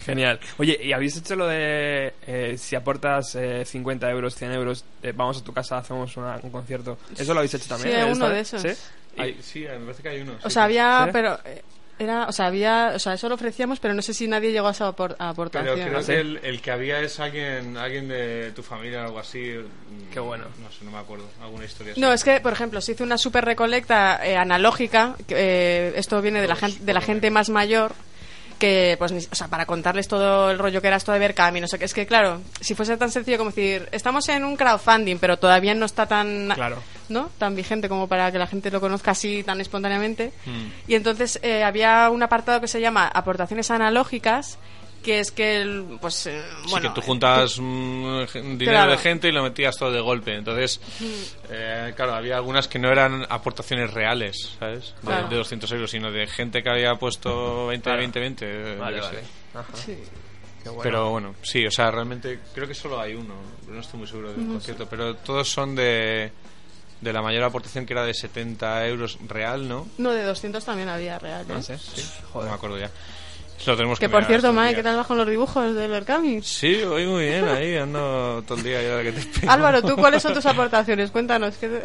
[0.04, 0.38] Genial.
[0.58, 5.12] Oye, ¿y habéis hecho lo de eh, si aportas eh, 50 euros, 100 euros, eh,
[5.14, 6.98] vamos a tu casa, hacemos una- un concierto?
[7.16, 7.94] ¿Eso lo habéis hecho también?
[8.06, 8.62] Sí, uno de esos.
[8.62, 8.68] ¿Sí?
[9.16, 10.34] Hay- sí, me parece que hay uno.
[10.42, 11.10] O sea, había, ¿Sí?
[11.12, 11.62] pero eh,
[11.98, 14.68] era, o sea, había, o sea, eso lo ofrecíamos, pero no sé si nadie llegó
[14.68, 15.88] a esa apor- Pero aportación.
[15.88, 16.06] creo ¿sí?
[16.12, 19.38] que el, el que había es alguien, alguien de tu familia o algo así.
[19.56, 20.44] mm, Qué bueno.
[20.62, 21.24] No sé, no me acuerdo.
[21.42, 22.00] Alguna historia así.
[22.00, 25.16] No, es que, por ejemplo, se hizo una super recolecta eh, analógica.
[25.26, 27.92] que, eh, esto viene de la, de la gente más mayor.
[28.58, 31.60] Que, pues, ni- o sea, para contarles todo el rollo que era esto de Berkami,
[31.60, 31.84] no sé qué.
[31.84, 35.74] Es que, claro, si fuese tan sencillo como decir, estamos en un crowdfunding, pero todavía
[35.74, 36.50] no está tan.
[36.54, 36.82] Claro.
[37.08, 37.30] ¿no?
[37.38, 40.30] tan vigente como para que la gente lo conozca así tan espontáneamente.
[40.44, 40.90] Mm.
[40.90, 44.58] Y entonces eh, había un apartado que se llama aportaciones analógicas,
[45.02, 48.90] que es que, el, pues, eh, Sí, bueno, que tú juntas mm, gen- dinero Claro.
[48.92, 50.34] de gente y lo metías todo de golpe.
[50.34, 50.80] Entonces,
[51.50, 54.94] eh, claro, había algunas que no eran aportaciones reales, ¿sabes?
[55.00, 55.28] De, Claro.
[55.28, 57.98] de 200 euros, sino de gente que había puesto 20, Claro.
[57.98, 58.44] 20, 20.
[58.46, 59.18] eh, Vale, vale.
[59.20, 59.24] sé.
[59.54, 59.76] Ajá.
[59.76, 59.98] sí.
[60.64, 60.80] Bueno.
[60.82, 63.34] Pero bueno, sí, o sea, realmente creo que solo hay uno,
[63.68, 64.86] no estoy muy seguro del concierto.
[64.86, 66.30] Pero todos son de,
[67.00, 69.88] de la mayor aportación que era de 70 euros real, ¿no?
[69.96, 71.42] No, de 200 también había real.
[71.48, 71.54] ¿eh?
[71.54, 71.78] No sé.
[71.78, 72.46] Sí, Joder.
[72.46, 72.90] no me acuerdo ya.
[73.66, 74.74] Lo tenemos que, Que por cierto, Mae.
[74.74, 76.40] ¿qué tal vas con los dibujos del Berkami?
[76.42, 79.46] Sí, voy muy bien ahí, ando todo el día ya que te.
[79.48, 81.10] Álvaro, ¿tú cuáles son tus aportaciones?
[81.10, 81.56] Cuéntanos.
[81.56, 81.82] ¿qué te-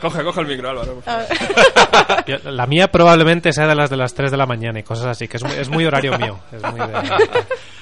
[0.00, 1.02] Coge, coge el micro, Álvaro.
[2.44, 5.28] La mía probablemente sea de las de las 3 de la mañana y cosas así,
[5.28, 6.38] que es muy, es muy horario mío.
[6.52, 6.94] Es muy de-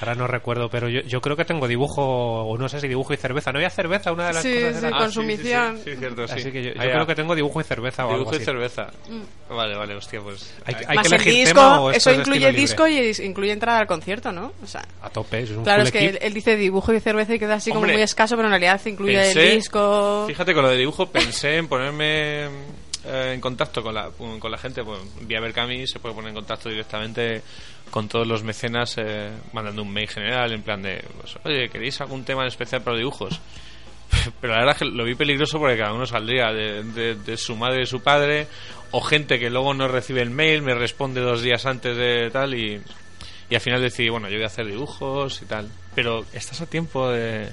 [0.01, 3.13] ahora no recuerdo, pero yo, yo creo que tengo dibujo, o no sé si dibujo
[3.13, 3.53] y cerveza.
[3.53, 4.11] ¿No había cerveza?
[4.11, 5.77] Una de las Sí, cosas sí, consumición.
[5.77, 6.33] Sí, sí, sí, sí, cierto, sí.
[6.33, 8.35] Así que yo, yo Ah, creo que tengo dibujo y cerveza o Dibujo algo y
[8.35, 8.45] así.
[8.45, 8.87] cerveza.
[9.49, 10.53] Vale, vale, hostia, pues.
[10.65, 13.53] Hay, hay- Más que el elegir disco, tema o eso incluye disco y es- incluye
[13.53, 14.51] entrada al concierto, ¿no?
[14.61, 17.33] O sea, A tope, es un claro, es que él, él dice dibujo y cerveza
[17.35, 20.25] y queda así como Hombre, muy escaso, pero en realidad incluye pensé- el disco.
[20.27, 22.45] Fíjate, con lo de dibujo pensé en ponerme
[23.05, 24.83] eh, en contacto con la, con la gente.
[24.83, 27.41] Pues, vía Berkami se puede poner en contacto directamente
[27.89, 31.99] con todos los mecenas eh, mandando un mail general en plan de, pues, oye, ¿queréis
[32.01, 33.39] algún tema en especial para los dibujos?
[34.41, 37.55] Pero la verdad es que lo vi peligroso porque cada uno saldría de, de- su
[37.55, 38.47] madre de su padre,
[38.91, 42.53] o gente que luego no recibe el mail, me responde dos días antes de tal,
[42.55, 42.81] y,
[43.49, 45.69] y al final decidí, bueno, yo voy a hacer dibujos y tal.
[45.95, 47.49] Pero estás a tiempo de,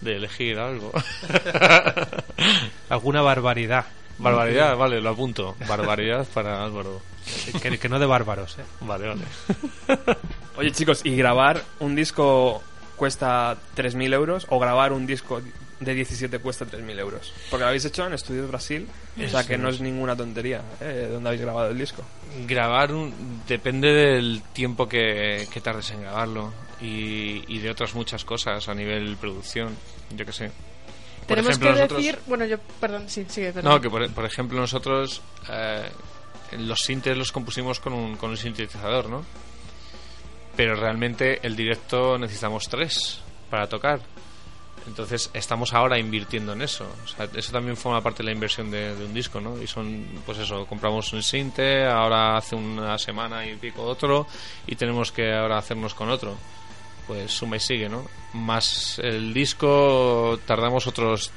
[0.00, 0.92] de elegir algo.
[2.88, 3.86] Alguna barbaridad.
[4.18, 5.56] Barbaridad, vale, lo apunto.
[5.68, 7.00] Barbaridad para Álvaro.
[7.60, 8.62] Que, que no de bárbaros, ¿eh?
[8.80, 9.22] Vale, vale.
[10.56, 12.62] Oye, chicos, ¿y grabar un disco
[12.96, 15.42] cuesta 3.000 euros o grabar un disco
[15.80, 17.32] de 17 cuesta 3.000 euros?
[17.50, 18.88] Porque lo habéis hecho en Estudios Brasil,
[19.22, 21.08] o sea que no es ninguna tontería ¿eh?
[21.12, 22.02] donde habéis grabado el disco.
[22.46, 28.24] Grabar un- depende del tiempo que, que tardes en grabarlo y, y de otras muchas
[28.24, 29.76] cosas a nivel producción,
[30.14, 30.50] yo que sé.
[31.26, 32.18] Por Tenemos ejemplo, que nosotros- decir.
[32.26, 32.58] Bueno, yo.
[32.80, 33.72] Perdón, sí, sigue, perdón.
[33.72, 35.20] No, que por, por ejemplo nosotros
[35.50, 35.88] eh,
[36.58, 39.24] los sintes los compusimos con un, con un sintetizador, ¿no?
[40.56, 43.20] Pero realmente el directo necesitamos tres
[43.50, 44.00] para tocar.
[44.86, 46.86] Entonces estamos ahora invirtiendo en eso.
[47.04, 49.60] O sea, eso también forma parte de la inversión de, de un disco, ¿no?
[49.60, 54.28] Y son, pues eso, compramos un sinte, ahora hace una semana y pico otro,
[54.66, 56.36] y tenemos que ahora hacernos con otro.
[57.06, 58.04] Pues suma y sigue, ¿no?
[58.32, 61.30] Más el disco, tardamos otros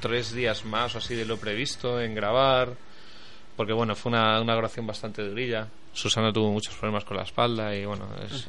[0.00, 2.74] tres días más o así de lo previsto en grabar.
[3.56, 5.66] Porque bueno, fue una, una grabación bastante durilla.
[5.92, 8.46] Susana tuvo muchos problemas con la espalda y bueno, es-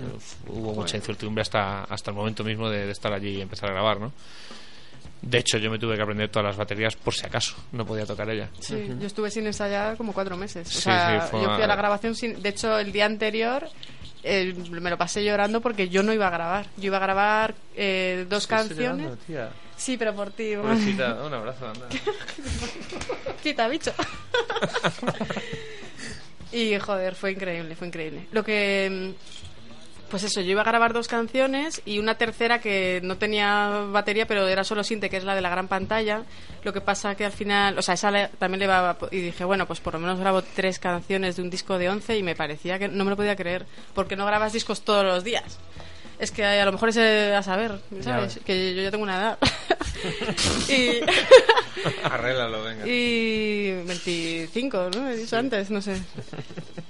[0.48, 3.74] hubo mucha incertidumbre hasta, hasta el momento mismo de, de estar allí y empezar a
[3.74, 4.12] grabar, ¿no?
[5.22, 8.06] De hecho, yo me tuve que aprender todas las baterías por si acaso, no podía
[8.06, 8.50] tocar ella.
[8.60, 10.68] Sí, yo estuve sin ensayar como cuatro meses.
[10.68, 12.42] O Sí, sea, sí, fue yo fui a la grabación sin...
[12.42, 13.68] De hecho, el día anterior
[14.24, 16.68] eh, me lo pasé llorando porque yo no iba a grabar.
[16.78, 19.12] Yo iba a grabar eh, dos canciones.
[19.76, 20.56] Sí, pero por ti.
[20.56, 21.88] Pobrecita, un abrazo, anda.
[23.44, 23.92] Quita, bicho.
[26.52, 28.28] y joder, fue increíble, fue increíble.
[28.32, 29.14] Lo que.
[30.10, 34.26] Pues eso, yo iba a grabar dos canciones y una tercera que no tenía batería,
[34.26, 36.24] pero era solo sinte, que es la de la gran pantalla.
[36.64, 38.98] Lo que pasa que al final, o sea, esa le- también le va.
[39.12, 42.18] Y dije, bueno, pues por lo menos grabo tres canciones de un disco de 11
[42.18, 45.24] y me parecía que no me lo podía creer, porque no grabas discos todos los
[45.24, 45.58] días.
[46.18, 48.40] Es que a lo mejor es eh, a saber, ¿sabes?
[48.46, 49.38] Que yo ya tengo una edad.
[50.70, 51.00] y.
[52.04, 52.86] Arréglalo, venga.
[52.88, 55.10] Y 25, ¿no?
[55.10, 56.02] He dicho antes, no sé.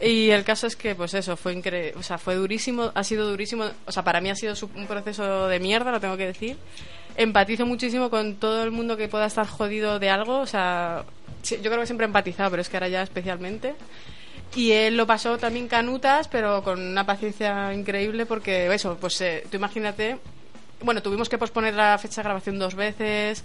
[0.02, 1.94] Y el caso es que, pues eso, fue increíble.
[1.98, 3.66] O sea, fue durísimo, ha sido durísimo.
[3.86, 6.58] O sea, para mí ha sido un proceso de mierda, lo tengo que decir.
[7.18, 10.40] Empatizo muchísimo con todo el mundo que pueda estar jodido de algo.
[10.40, 11.04] O sea,
[11.44, 13.76] yo creo que siempre he empatizado, pero es que ahora ya especialmente.
[14.56, 19.44] Y él lo pasó también canutas, pero con una paciencia increíble porque, eso, pues eh,
[19.50, 20.18] tú imagínate,
[20.82, 23.44] bueno, tuvimos que posponer la fecha de grabación dos veces.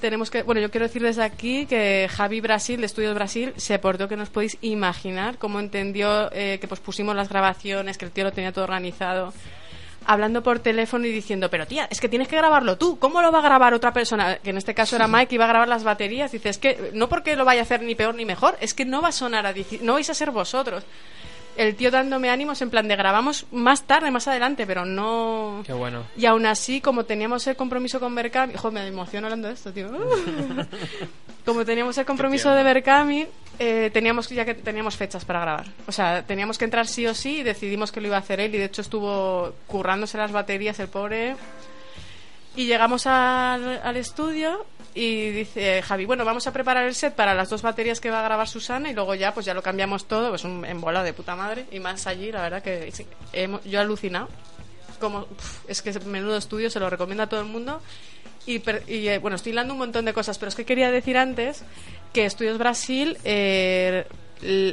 [0.00, 3.78] Tenemos que, bueno, yo quiero decir desde aquí que Javi Brasil, de Estudios Brasil, se
[3.78, 8.06] portó que no os podéis imaginar cómo entendió eh, que pues pusimos las grabaciones, que
[8.06, 9.34] el tío lo tenía todo organizado.
[10.06, 12.98] Hablando por teléfono y diciendo, pero tía, es que tienes que grabarlo tú.
[12.98, 14.36] ¿Cómo lo va a grabar otra persona?
[14.36, 16.32] Que en este caso era Mike, iba a grabar las baterías.
[16.32, 18.86] Dice, es que no porque lo vaya a hacer ni peor ni mejor, es que
[18.86, 20.84] no va a sonar a no vais a ser vosotros.
[21.60, 25.62] El tío dándome ánimos en plan de grabamos más tarde, más adelante, pero no.
[25.66, 26.04] Qué bueno.
[26.16, 29.70] Y aún así, como teníamos el compromiso con Berkami, hijo, me emociono hablando de esto,
[29.70, 29.90] tío.
[31.44, 33.26] como teníamos el compromiso de Berkami,
[33.58, 35.66] eh, teníamos ya que teníamos fechas para grabar.
[35.86, 38.40] O sea, teníamos que entrar sí o sí y decidimos que lo iba a hacer
[38.40, 41.36] él y de hecho estuvo currándose las baterías el pobre.
[42.56, 44.64] Y llegamos al, al estudio
[44.94, 48.20] y dice Javi, bueno, vamos a preparar el set para las dos baterías que va
[48.20, 51.12] a grabar Susana y luego ya pues ya lo cambiamos todo, pues un embola de
[51.12, 52.92] puta madre y más allí, la verdad que
[53.32, 54.28] hemos- yo he alucinado.
[54.98, 57.80] Como, pf, es que menudo estudio, se lo recomiendo a todo el mundo.
[58.46, 61.16] Y, y, eh, bueno, estoy hilando un montón de cosas, pero es que quería decir
[61.16, 61.62] antes
[62.12, 64.06] que Estudios Brasil, eh,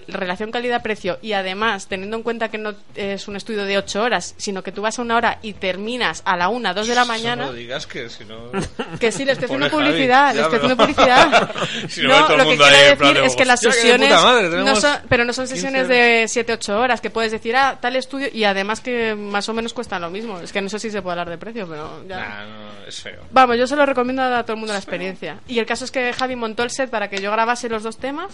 [0.07, 4.34] relación calidad-precio, y además, teniendo en cuenta que no es un estudio de ocho horas,
[4.38, 7.05] sino que tú vas a una hora y terminas a la una, dos de la
[7.05, 7.45] mañana.
[7.47, 8.38] No digas que si no.
[8.99, 11.51] Que sí, le estoy haciendo publicidad, le estoy haciendo publicidad.
[11.88, 14.09] Si no, lo que quiero plan decir de, es que las "Hostia, qué de sesiones
[14.09, 17.32] puta madre, no tenemos son, pero no son 15 sesiones de 7-8 horas, que puedes
[17.32, 20.39] decir, ah, tal estudio, y además que más o menos cuestan lo mismo.
[20.39, 22.18] Es que no sé si se puede hablar de precio, pero ya.
[22.18, 23.22] Nah, no, es feo.
[23.32, 25.39] Vamos, yo se lo recomiendo a todo el mundo la experiencia.
[25.47, 27.97] Y el caso es que Javi montó el set para que yo grabase los dos
[27.97, 28.32] temas.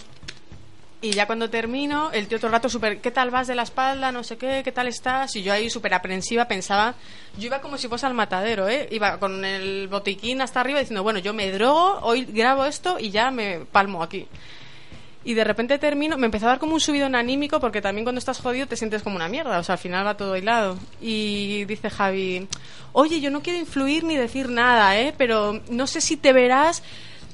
[1.04, 3.64] Y ya cuando termino, el tío todo el rato súper, ¿qué tal vas de la
[3.64, 4.10] espalda?
[4.10, 5.36] No sé qué, ¿qué tal estás?
[5.36, 6.94] Y yo ahí súper aprensiva pensaba,
[7.36, 8.88] yo iba como si fuese al matadero, ¿eh?
[8.90, 13.10] Iba con el botiquín hasta arriba diciendo, bueno, yo me drogo, hoy grabo esto y
[13.10, 14.26] ya me palmo aquí.
[15.24, 18.18] Y de repente termino, me empezó a dar como un subidón anímico porque también cuando
[18.18, 20.78] estás jodido te sientes como una mierda, o sea, al final va todo hilado.
[21.02, 22.48] Y dice Javi,
[22.94, 25.12] oye, yo no quiero influir ni decir nada, ¿eh?
[25.18, 26.82] Pero no sé si te verás,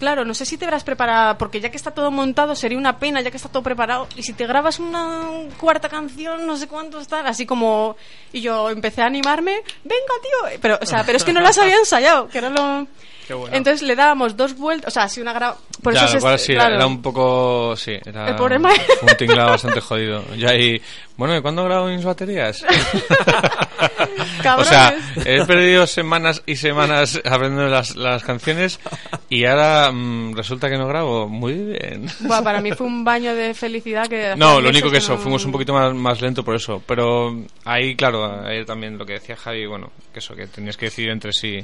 [0.01, 2.99] claro, no sé si te verás preparada, porque ya que está todo montado sería una
[2.99, 4.09] pena, ya que está todo preparado.
[4.17, 5.29] Y si te grabas una
[5.59, 7.97] cuarta canción, no sé cuánto está, así como...
[8.33, 10.59] Y yo empecé a animarme, venga, tío.
[10.61, 12.89] Pero, o sea, pero es que no las había ensayado, que era lo...
[13.29, 13.55] Qué bueno.
[13.57, 15.55] Entonces le dábamos dos vueltas, o sea, así una gra...
[15.85, 16.75] Por ya, eso igual sí, claro.
[16.75, 17.77] era un poco.
[17.77, 18.29] Sí, era.
[18.29, 20.25] El problema es- Un tinglado bastante jodido.
[20.37, 20.83] Ya ahí.
[21.21, 22.64] Bueno, ¿y cuándo grabo mis baterías?
[24.57, 28.80] o sea, he perdido semanas y semanas aprendiendo las, las canciones
[29.29, 31.29] y ahora mm, resulta que no grabo.
[31.29, 32.07] Muy bien.
[32.21, 34.34] Buah, para mí fue un baño de felicidad que...
[34.34, 36.83] No, lo único meses que eso, no- fuimos un poquito más, más lento por eso.
[36.87, 37.37] Pero
[37.67, 41.11] ahí, claro, ahí también lo que decía Javi, bueno, que eso, que tenías que decidir
[41.11, 41.63] entre sí.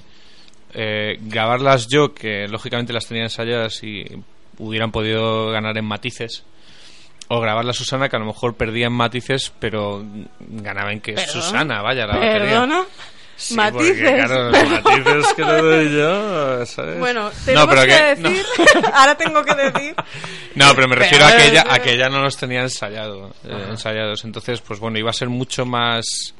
[0.74, 4.05] eh, grabarlas yo, que lógicamente las tenía ensayadas y
[4.59, 6.45] hubieran podido ganar en matices.
[7.28, 10.05] O grabarla Susana, que a lo mejor perdía en matices, pero
[10.39, 11.32] ganaba en que ¿Perdón?
[11.32, 12.39] Susana, vaya, la batería.
[12.39, 12.82] ¿Perdona?
[13.39, 13.98] Sí, Matices.
[14.01, 16.98] porque, claro, los matices que le doy yo, ¿sabes?
[16.98, 18.31] Bueno, tenemos pero que, no.
[18.31, 18.47] decir...
[18.94, 19.94] Ahora tengo que decir...
[20.55, 23.35] No, pero me refiero a Pero- que ella, a que ella no los tenía ensayado,
[23.44, 24.24] eh, ensayados.
[24.24, 26.32] Entonces, pues bueno, iba a ser mucho más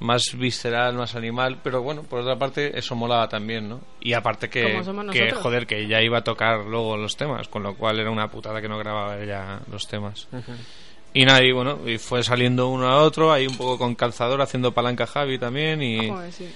[0.00, 3.80] más visceral, más animal, pero bueno, por otra parte eso molaba también, ¿no?
[4.00, 4.80] Y aparte que,
[5.12, 8.30] que joder, que ella iba a tocar luego los temas, con lo cual era una
[8.30, 10.28] putada que no grababa ella los temas.
[11.14, 14.40] Y nada, y bueno, y fue saliendo uno a otro, ahí un poco con calzador,
[14.40, 16.48] haciendo palanca Javi también, y, Joder, sí.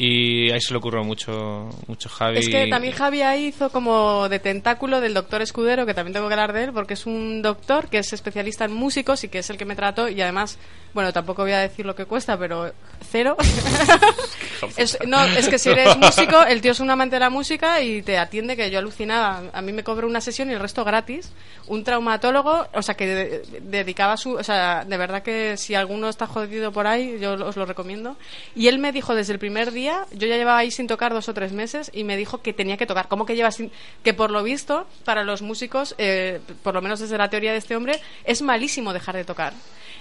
[0.00, 2.38] Y ahí se le ocurrió mucho, mucho Javi.
[2.38, 6.28] Es que también Javi ahí hizo como de tentáculo del doctor Escudero, que también tengo
[6.28, 9.40] que hablar de él, porque es un doctor que es especialista en músicos y que
[9.40, 10.08] es el que me trató.
[10.08, 10.56] Y además,
[10.94, 12.72] bueno, tampoco voy a decir lo que cuesta, pero
[13.10, 13.36] cero.
[14.76, 17.80] es, no, es que si eres músico, el tío es un amante de la música
[17.80, 19.42] y te atiende, que yo alucinaba.
[19.52, 21.32] A mí me cobró una sesión y el resto gratis.
[21.66, 24.34] Un traumatólogo, o sea, que de- dedicaba su.
[24.34, 28.16] O sea, de verdad que si alguno está jodido por ahí, yo os lo recomiendo.
[28.54, 31.28] Y él me dijo desde el primer día, yo ya llevaba ahí sin tocar dos
[31.28, 33.08] o tres meses, y me dijo que tenía que tocar.
[33.08, 33.70] ¿Cómo que llevas sin.?
[34.02, 37.58] Que por lo visto, para los músicos, eh, por lo menos desde la teoría de
[37.58, 39.52] este hombre, es malísimo dejar de tocar.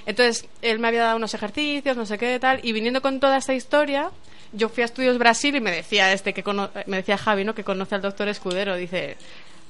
[0.05, 3.37] Entonces, él me había dado unos ejercicios, no sé qué tal, y viniendo con toda
[3.37, 4.09] esta historia,
[4.53, 6.43] yo fui a Estudios Brasil y me decía este que
[6.85, 7.53] me decía Javi, ¿no?
[7.53, 9.17] Que conoce al doctor Escudero, dice,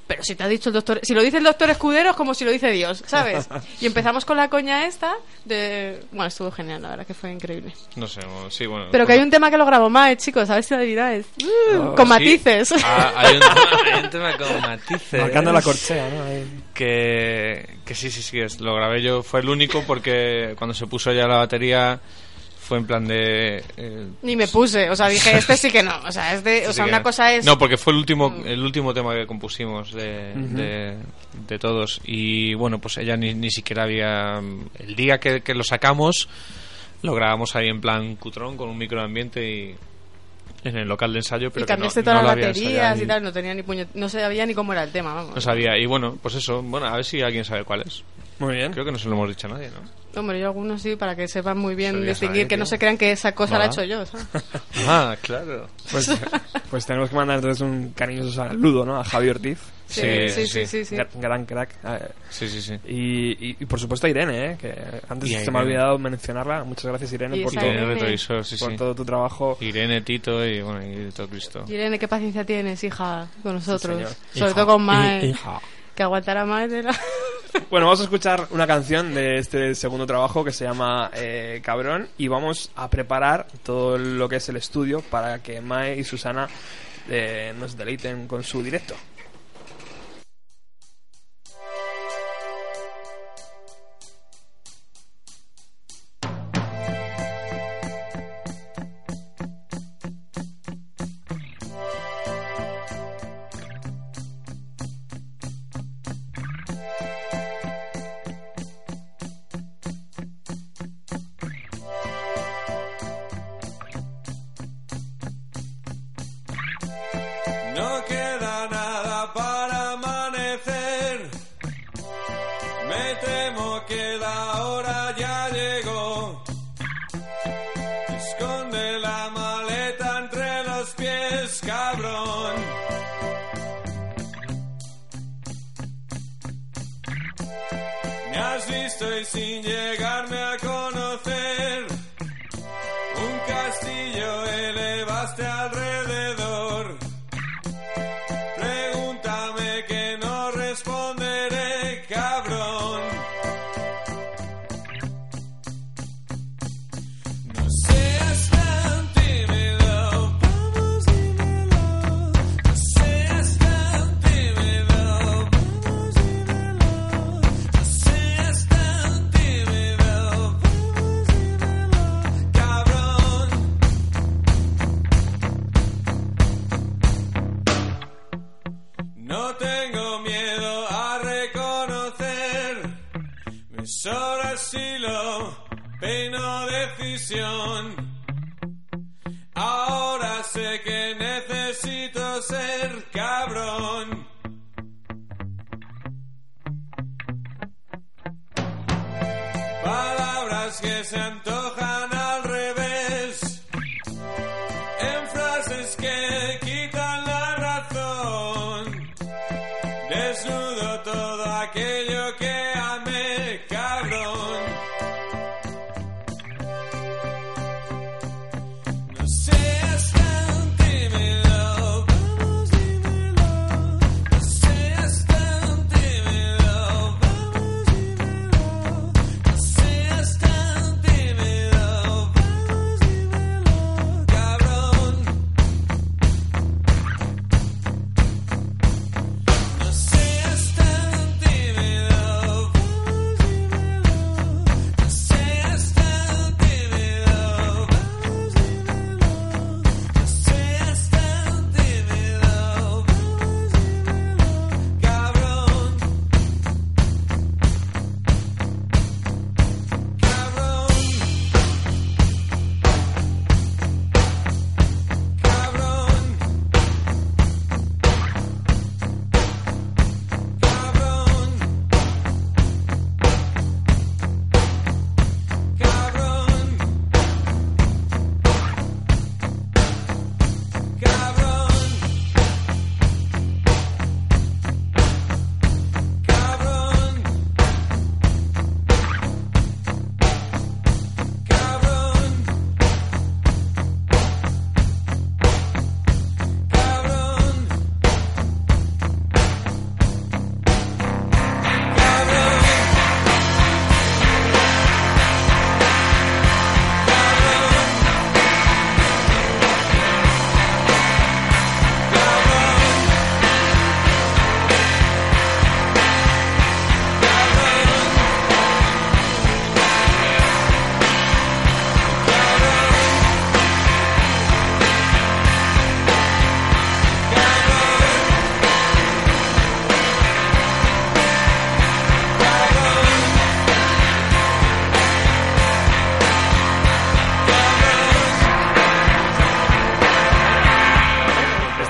[0.07, 2.33] pero si te ha dicho el doctor, si lo dice el doctor Escudero es como
[2.33, 3.47] si lo dice Dios, ¿sabes?
[3.81, 5.15] Y empezamos con la coña esta
[5.45, 7.73] de, bueno, estuvo genial, la verdad que fue increíble.
[7.95, 8.87] No sé, sí, bueno.
[8.91, 11.25] Pero que hay un tema que lo grabó Mae, chicos, a ver si lo adivináis.
[11.43, 12.09] Uh, con Sí.
[12.09, 12.73] matices.
[12.83, 15.21] Ah, hay, un, hay un tema con matices.
[15.21, 16.23] Marcando la corchea, ¿no?
[16.23, 16.45] Ahí.
[16.73, 19.23] Que, que sí, sí, sí, es- lo grabé yo.
[19.23, 21.99] Fue el único porque cuando se puso ya la batería
[22.67, 23.63] fue en plan de...
[23.77, 26.67] eh, Ni me puse, o sea, dije, este sí que no, o sea, es de,
[26.69, 27.45] o sea, una cosa es...
[27.45, 30.97] No, porque fue el último, el último tema que compusimos de, de,
[31.47, 32.01] de todos.
[32.03, 34.39] Y bueno, pues ella ni, ni siquiera había...
[34.79, 36.27] El día que, que lo sacamos,
[37.01, 39.75] lo grabamos ahí en plan cutrón con un microambiente y
[40.63, 43.01] en el local de ensayo, pero y que no, cambiaste no todas lo las baterías
[43.01, 43.87] y tal, no tenía ni puñet...
[43.93, 45.35] no sabía ni cómo era el tema, vamos.
[45.35, 45.77] No sabía.
[45.77, 46.61] Y bueno, pues eso.
[46.61, 48.03] Bueno, a ver si alguien sabe cuál es.
[48.39, 48.71] Muy bien.
[48.71, 49.97] Creo que no se lo hemos dicho a nadie, ¿no?
[50.19, 52.69] Hombre, yo algunos sí, para que sepan muy bien distinguir, que no tío.
[52.71, 54.25] se crean que esa cosa la he hecho yo, ¿sabes?
[54.87, 55.67] Ah, claro.
[55.91, 56.09] Pues,
[56.71, 58.99] pues tenemos que mandar entonces un cariñoso saludo, ¿no?
[58.99, 59.59] A Javi Ortiz.
[59.85, 60.95] Sí, Sí, sí, sí, sí, sí, sí.
[60.95, 61.69] Gra- Gran crack.
[62.31, 62.73] Sí, sí, sí.
[62.87, 64.57] Y, y, y por supuesto a Irene, ¿eh?
[64.59, 64.73] que
[65.07, 66.63] antes se me ha olvidado mencionarla.
[66.63, 67.85] Muchas gracias Irene por, todo.
[67.85, 69.57] Retrovisor, sí, por todo tu trabajo.
[69.61, 71.63] Irene, Tito y bueno, y todo Cristo.
[71.67, 74.17] Irene, qué paciencia tienes, hija, con nosotros.
[74.33, 74.53] Sobre Hija.
[74.55, 75.61] todo con Mae, Hi- hija.
[75.95, 76.91] que aguantará más de la...
[77.69, 82.07] Bueno, vamos a escuchar una canción de este segundo trabajo que se llama eh, Cabrón
[82.17, 86.47] y vamos a preparar todo lo que es el estudio para que Mae y Susana
[87.09, 88.95] eh, nos deleiten con su directo.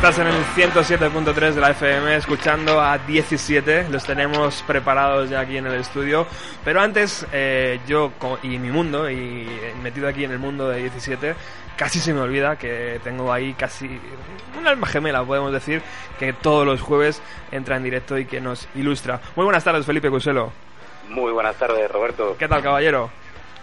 [0.08, 3.90] Estás en el 107.3 de la FM escuchando a 17.
[3.90, 6.26] Los tenemos preparados ya aquí en el estudio.
[6.64, 9.46] Pero antes, eh, yo y mi mundo, y
[9.84, 11.36] metido aquí en el mundo de 17,
[11.76, 14.00] casi se me olvida que tengo ahí casi
[14.58, 15.82] un alma gemela, podemos decir,
[16.18, 17.22] que todos los jueves
[17.52, 19.20] entra en directo y que nos ilustra.
[19.36, 20.54] Muy buenas tardes, Felipe Cuselo.
[21.10, 22.38] Muy buenas tardes, Roberto.
[22.40, 23.10] ¿Qué tal, caballero?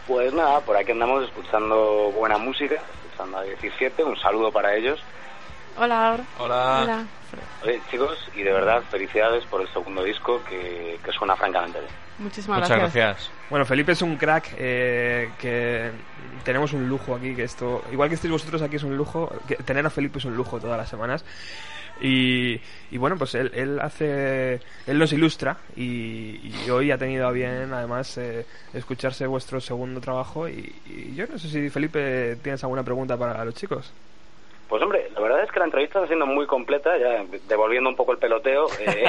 [0.07, 2.75] Pues nada, por aquí andamos escuchando buena música,
[3.07, 4.05] escuchando a 17.
[4.05, 5.03] Un saludo para ellos.
[5.77, 6.19] Hola.
[6.39, 6.81] Hola.
[6.83, 7.05] Hola.
[7.65, 11.93] Oye, chicos, y de verdad, felicidades por el segundo disco que, que suena francamente bien.
[12.19, 12.95] Muchísimas Muchas gracias.
[12.95, 13.31] gracias.
[13.51, 15.91] Bueno, Felipe es un crack, eh, que
[16.45, 19.57] tenemos un lujo aquí, que esto, igual que estéis vosotros aquí es un lujo, que
[19.57, 21.25] tener a Felipe es un lujo todas las semanas.
[22.01, 22.61] Y,
[22.91, 24.55] y bueno, pues él, él hace,
[24.87, 30.01] él nos ilustra y, y hoy ha tenido a bien además eh, escucharse vuestro segundo
[30.01, 33.93] trabajo y, y yo no sé si Felipe tienes alguna pregunta para los chicos.
[34.69, 37.97] Pues hombre, la verdad es que la entrevista está siendo muy completa, ya devolviendo un
[37.97, 38.69] poco el peloteo.
[38.81, 39.05] eh,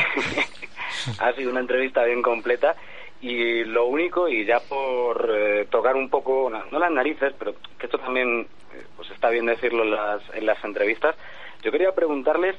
[1.20, 2.76] ha sido una entrevista bien completa.
[3.22, 7.86] Y lo único, y ya por eh, tocar un poco, no, las narices, pero que
[7.86, 8.42] esto también
[8.74, 11.16] eh, pues está bien decirlo en las, en las entrevistas,
[11.64, 12.56] yo quería preguntarles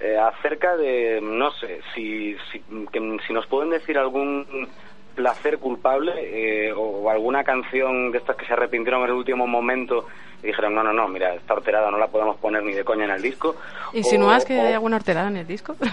[0.00, 2.60] eh, acerca de, no sé, si, si,
[2.92, 4.68] que- si nos pueden decir algún
[5.14, 10.06] placer culpable eh, o, alguna canción de estas que se arrepintieron en el último momento
[10.42, 13.04] y dijeron, no, no, no, mira, esta horterada no la podemos poner ni de coña
[13.04, 13.56] en el disco.
[13.92, 15.76] ¿Insinúas O- que o- hay alguna horterada en el disco?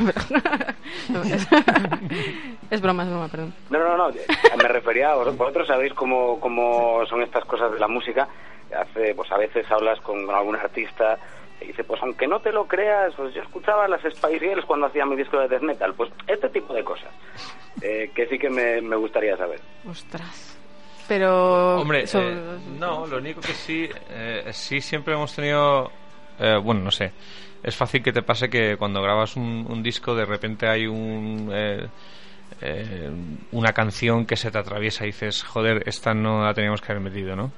[1.10, 1.48] No, es,
[2.72, 3.54] es broma, es broma, perdón.
[3.70, 4.08] No, no, no,
[4.58, 8.28] me refería a vosotros, vosotros sabéis cómo, cómo son estas cosas de la música.
[8.78, 11.18] Hace, pues a veces hablas con, con algún artista
[11.62, 14.88] y dice, pues aunque no te lo creas, pues yo escuchaba las Spice Girls cuando
[14.88, 15.94] hacía mi disco de death metal.
[15.94, 17.12] Pues este tipo de cosas,
[17.82, 19.60] eh, que sí que me, me gustaría saber.
[19.90, 20.58] Ostras.
[21.08, 21.80] Pero...
[21.80, 25.90] Hombre, eh, no, lo único que sí, eh, sí siempre hemos tenido,
[26.38, 27.14] eh, bueno, no sé,
[27.64, 31.50] es fácil que te pase que cuando grabas un, un disco de repente hay un,
[31.54, 31.88] eh,
[32.62, 33.10] eh,
[33.52, 37.04] una canción que se te atraviesa y dices, joder, esta no la teníamos que haber
[37.04, 37.52] metido, ¿no?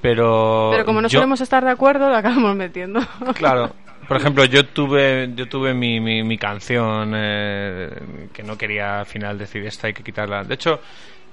[0.00, 3.00] Pero, Pero como no yo- solemos estar de acuerdo, lo acabamos metiendo.
[3.34, 3.72] Claro.
[4.06, 7.90] Por ejemplo, yo tuve yo tuve mi, mi, mi canción eh,
[8.32, 10.44] que no quería al final decir esta hay que quitarla.
[10.44, 10.80] De hecho,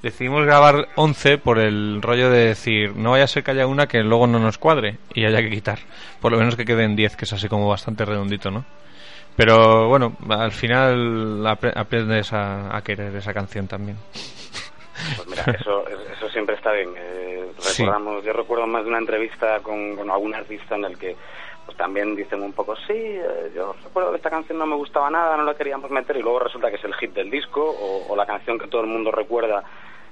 [0.04, 3.88] decidimos grabar 11 por el rollo de decir no vaya a ser que haya una
[3.88, 5.80] que luego no nos cuadre y haya que quitar.
[6.20, 8.66] Por lo menos que queden 10, que es así como bastante redondito, ¿no?
[9.38, 13.96] Pero bueno, al final apre- aprendes a, a querer esa canción también.
[15.16, 16.90] Pues mira, eso, eso siempre está bien.
[16.98, 17.84] Eh, Sí.
[17.84, 21.16] recordamos, Yo recuerdo más de una entrevista con, con algún artista en el que
[21.66, 25.10] pues también dicen un poco, sí, eh, yo recuerdo que esta canción no me gustaba
[25.10, 28.06] nada, no la queríamos meter y luego resulta que es el hit del disco o,
[28.08, 29.64] o la canción que todo el mundo recuerda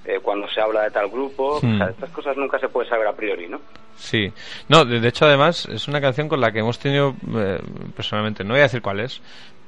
[0.04, 1.60] eh, cuando se habla de tal grupo.
[1.62, 1.76] Hmm.
[1.76, 3.60] O sea, estas cosas nunca se puede saber a priori, ¿no?
[3.96, 4.34] Sí,
[4.68, 7.60] no, de, de hecho además es una canción con la que hemos tenido, eh,
[7.96, 9.22] personalmente, no voy a decir cuál es,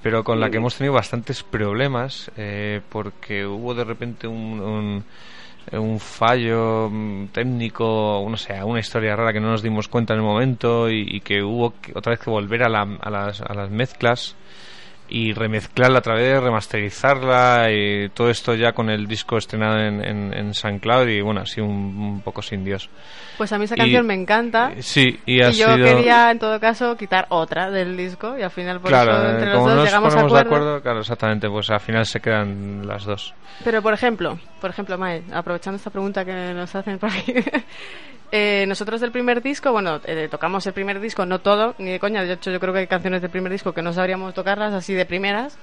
[0.05, 5.03] pero con la que hemos tenido bastantes problemas eh, porque hubo de repente un, un,
[5.79, 10.19] un fallo mm, técnico, no sé, una historia rara que no nos dimos cuenta en
[10.19, 13.41] el momento y, y que hubo que, otra vez que volver a, la- a, las,
[13.41, 14.35] a las mezclas
[15.09, 20.33] y remezclarla otra vez, remasterizarla y todo esto ya con el disco estrenado en, en,
[20.33, 22.89] en San Cloud y bueno, así un, un poco sin Dios.
[23.37, 24.71] Pues a mí esa Y- canción me encanta.
[24.75, 25.85] Eh, Sí, y ha Y yo sido...
[25.85, 29.31] quería, en todo caso, quitar otra del disco y al final por claro, eso eh,
[29.31, 30.65] entre los como dos no nos llegamos a ponemos de acuerdo.
[30.65, 33.33] acuerdo, claro, exactamente, pues al final se quedan las dos.
[33.63, 37.33] Pero por ejemplo, por ejemplo, Mae, aprovechando esta pregunta que nos hacen por aquí,
[38.37, 41.99] eh, nosotros del primer disco, bueno, eh, tocamos el primer disco, no todo, ni de
[42.01, 44.73] coña, de hecho yo creo que hay canciones del primer disco que no sabríamos tocarlas
[44.73, 45.57] así de primeras.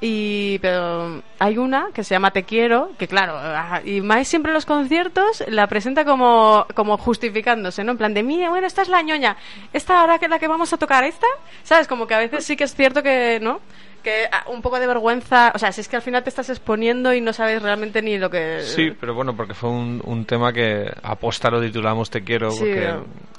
[0.00, 4.50] Y pero hay una que se llama Te quiero, que claro, ah, y Mae siempre
[4.50, 7.92] en los conciertos la presenta como como justificándose, ¿no?
[7.92, 9.36] En plan de, "Mira, bueno, esta es la ñoña.
[9.72, 11.28] Esta ahora que la que vamos a tocar esta",
[11.62, 11.86] ¿sabes?
[11.86, 13.60] Como que a veces sí que es cierto que, ¿no?
[14.02, 16.48] Que ah, un poco de vergüenza, o sea, si es que al final te estás
[16.50, 20.24] exponiendo y no sabes realmente ni lo que Sí, pero bueno, porque fue un, un
[20.24, 22.94] tema que aposta lo titulamos Te quiero, Sí, porque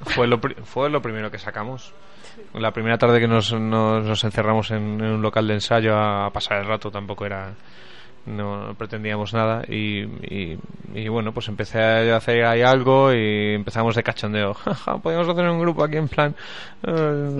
[0.05, 1.93] fue, lo, fue lo primero que sacamos.
[2.53, 6.25] La primera tarde que nos, nos, nos encerramos en, en un local de ensayo a,
[6.25, 7.53] a pasar el rato tampoco era...
[8.25, 10.57] No, pretendíamos nada y, y,
[10.93, 14.55] y bueno, pues empecé a hacer ahí algo y empezamos de cachondeo.
[15.01, 16.35] Podríamos hacer un grupo aquí en plan
[16.83, 16.91] eh,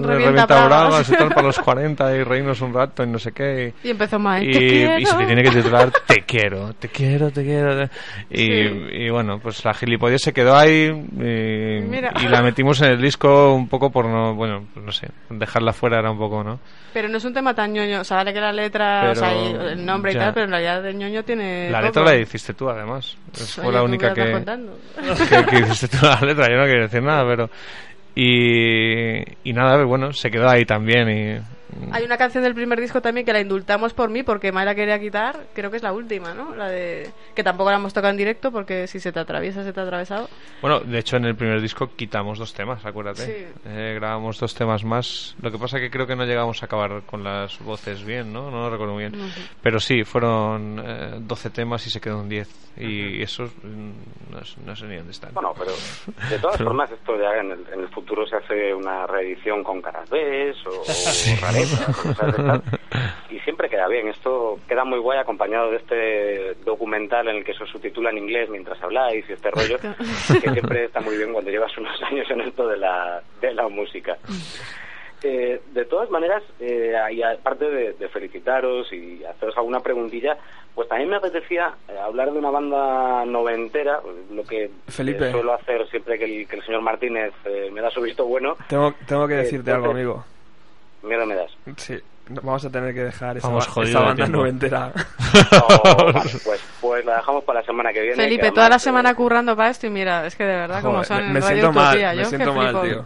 [0.01, 1.09] revienta bragas.
[1.09, 3.73] y tal para los 40 y reírnos un rato y no sé qué.
[3.83, 4.99] Y empezó Mae, y, "Te quiero".
[4.99, 7.83] y se le tiene que titular Te quiero, te quiero, te quiero.
[8.31, 9.09] Y, Sí.
[9.11, 13.91] bueno, pues la gilipollez se quedó ahí y, la metimos en el disco un poco
[13.91, 16.59] por no, bueno, pues no sé, dejarla fuera era un poco, ¿no?
[16.93, 19.15] Pero no es un tema tan ñoño, o sea, vale que la letra, Pero o
[19.15, 21.87] sea, y el nombre y tal, pero en realidad el ñoño tiene La poco.
[21.87, 23.17] letra la hiciste tú, además.
[23.33, 24.23] Fue Oye, la ¿qué única que,
[25.29, 26.49] que, que hiciste tú la letra.
[26.49, 27.49] Yo no quiero decir nada, pero.
[28.15, 29.19] Y,
[29.49, 31.43] y nada, bueno, se quedó ahí también.
[31.91, 34.75] Hay una canción del primer disco también que la indultamos por mí porque Mai la
[34.75, 36.55] quería quitar, creo que es la última, ¿no?
[36.55, 39.71] La de que tampoco la hemos tocado en directo porque si se te atraviesa se
[39.73, 40.29] te ha atravesado.
[40.61, 43.25] Bueno, de hecho en el primer disco quitamos dos temas, acuérdate.
[43.25, 43.45] Sí.
[43.65, 45.35] Eh, grabamos dos temas más.
[45.41, 48.49] Lo que pasa que creo que no llegamos a acabar con las voces bien, ¿no?
[48.51, 49.17] No lo recuerdo muy bien.
[49.17, 49.41] No sé.
[49.61, 52.69] Pero sí, fueron eh, 12 temas y se quedó un 10.
[52.81, 55.33] Y eso mm, no, sé- no sé ni dónde están.
[55.33, 55.71] Bueno, pero
[56.29, 59.81] de todas formas esto ya en el, en el futuro se hace una reedición con
[59.81, 60.85] caras B o, o
[63.29, 64.07] y siempre queda bien.
[64.07, 68.49] Esto queda muy guay acompañado de este documental en el que se subtitula en inglés
[68.49, 72.41] mientras habláis y este rollo, que siempre está muy bien cuando llevas unos años en
[72.41, 74.17] esto de la, de la música.
[75.21, 80.37] Eh, de todas maneras, eh, y aparte de, de felicitaros y haceros alguna preguntilla,
[80.73, 83.99] pues también me apetecía eh, hablar de una banda noventera,
[84.31, 85.27] lo que Felipe.
[85.27, 88.25] eh, suelo hacer siempre que el, que el señor Martínez eh, me da su visto
[88.25, 88.55] bueno.
[88.69, 90.23] Tengo, tengo que Eh, decirte algo, amigo.
[91.03, 91.51] Miedo me das.
[91.77, 91.97] Sí,
[92.43, 94.37] vamos a tener que dejar esa, Vamos jodido esa de banda tiempo.
[94.39, 94.91] noventera.
[95.51, 98.15] No, vale, pues, pues la dejamos para la semana que viene.
[98.15, 100.55] que Felipe, además, toda la eh, semana currando para esto y mira, es que de
[100.55, 102.57] verdad como Joder, son me- en me Radio siento mal, Utopía, me yo siento que
[102.57, 102.85] mal, flipo.
[102.85, 103.05] tío.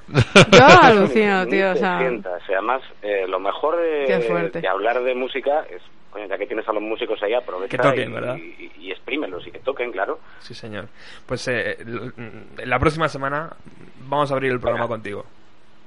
[0.59, 2.41] Yo alucino, tío, o te sea, sientas.
[2.49, 4.61] Y además, eh, lo mejor Qué de, fuerte.
[4.61, 7.77] de hablar de música es, coño, ya que tienes a los músicos ahí, aprovecha Que
[7.83, 8.35] toquen, y, ¿verdad?
[8.37, 10.19] y, y exprímelos y que toquen, claro.
[10.39, 10.87] Sí, señor.
[11.25, 12.11] Pues eh, l-
[12.65, 13.49] la próxima semana
[14.07, 14.95] vamos a abrir el programa Venga.
[14.95, 15.25] contigo.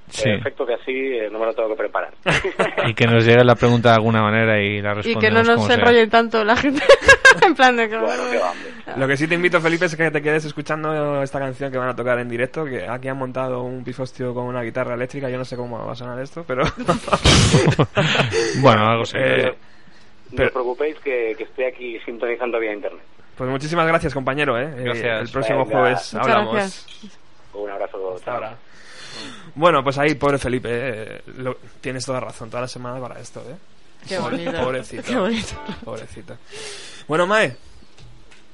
[0.08, 0.24] Sí.
[0.24, 2.12] Perfecto que así eh, no me lo tengo que preparar.
[2.86, 5.42] Y que nos llegue la pregunta de alguna manera y la y respondemos que no
[5.42, 6.80] nos enrollen tanto la gente
[7.44, 8.96] en plan de que bueno, va, hombre.
[8.96, 11.88] Lo que sí te invito, Felipe, es que te quedes escuchando esta canción que van
[11.88, 15.38] a tocar en directo, que aquí han montado un pifostio con una guitarra eléctrica, yo
[15.38, 16.62] no sé cómo va a sonar esto, pero...
[18.60, 19.16] Bueno, algo así.
[19.18, 19.52] Eh,
[20.32, 23.02] No os preocupéis que, que estoy aquí sintonizando vía internet.
[23.36, 24.70] Pues muchísimas gracias, compañero, ¿eh?
[24.76, 25.20] Eh, Gracias.
[25.22, 25.78] El próximo Venga.
[25.80, 26.86] jueves hablamos.
[27.54, 28.14] Un abrazo.
[28.14, 28.56] Hasta ahora.
[29.56, 33.40] Bueno, pues ahí, pobre Felipe, eh, lo- tienes toda razón, toda la semana para esto,
[33.40, 33.56] ¿eh?
[34.06, 34.52] Qué bonito.
[34.62, 35.02] Pobrecito.
[35.02, 35.54] Qué bonito.
[35.84, 36.36] Pobrecito.
[37.08, 37.56] Bueno, Mae,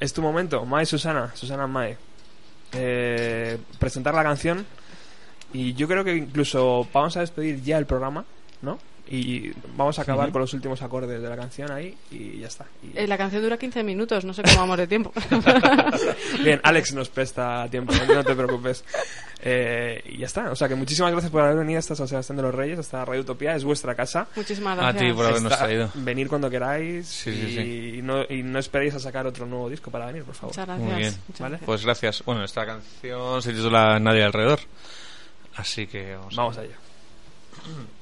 [0.01, 0.65] es tu momento.
[0.65, 1.97] Mae Susana, Susana Mae.
[2.73, 4.65] Eh, presentar la canción.
[5.53, 8.25] Y yo creo que incluso vamos a despedir ya el programa,
[8.63, 8.79] ¿no?
[9.15, 12.65] Y vamos a acabar con los últimos acordes de la canción ahí y ya está.
[12.83, 15.13] Y- Eh, la canción dura 15 minutos, no sé cómo vamos de tiempo.
[16.43, 18.83] Bien, Alex nos presta tiempo, no te preocupes.
[19.43, 20.51] Eh, y ya está.
[20.51, 23.05] O sea que muchísimas gracias por haber venido hasta San Sebastián de los Reyes, hasta
[23.05, 23.55] Radio Utopía.
[23.55, 24.29] Es vuestra casa.
[24.35, 25.05] Muchísimas A gracias.
[25.05, 25.91] ti por habernos traído.
[25.95, 28.01] Venir cuando queráis Sí, sí, y, sí.
[28.03, 30.53] No, y no esperéis a sacar otro nuevo disco para venir, por favor.
[30.55, 30.89] Muchas gracias.
[30.91, 31.15] Muy bien.
[31.29, 31.59] Muchas ¿Vale?
[31.67, 32.23] Pues gracias.
[32.25, 34.61] Bueno, esta canción se titula Nadie alrededor.
[35.57, 36.35] Así que vamos.
[36.35, 36.77] Vamos allá.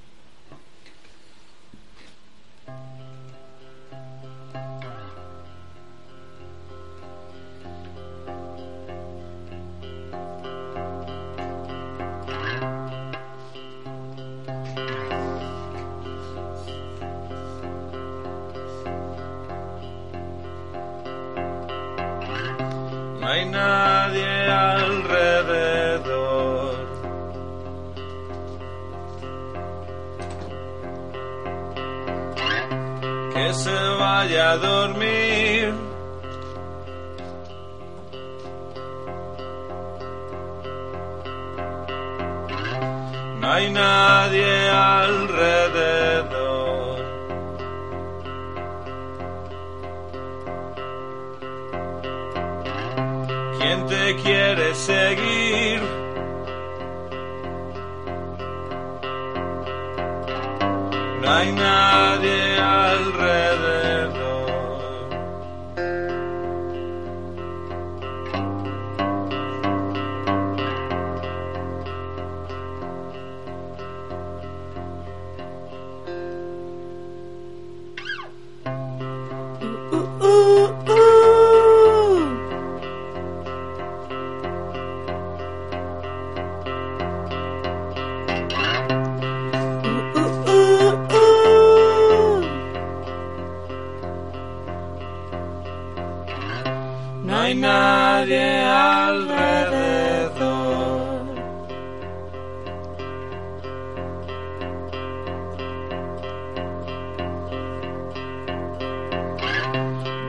[97.51, 99.41] hay nadie alrededor.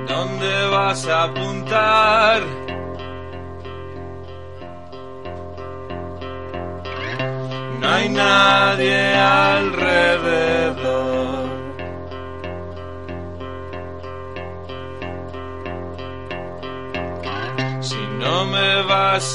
[0.07, 2.41] ¿Dónde vas a apuntar?
[7.79, 10.60] No hay nadie alrededor.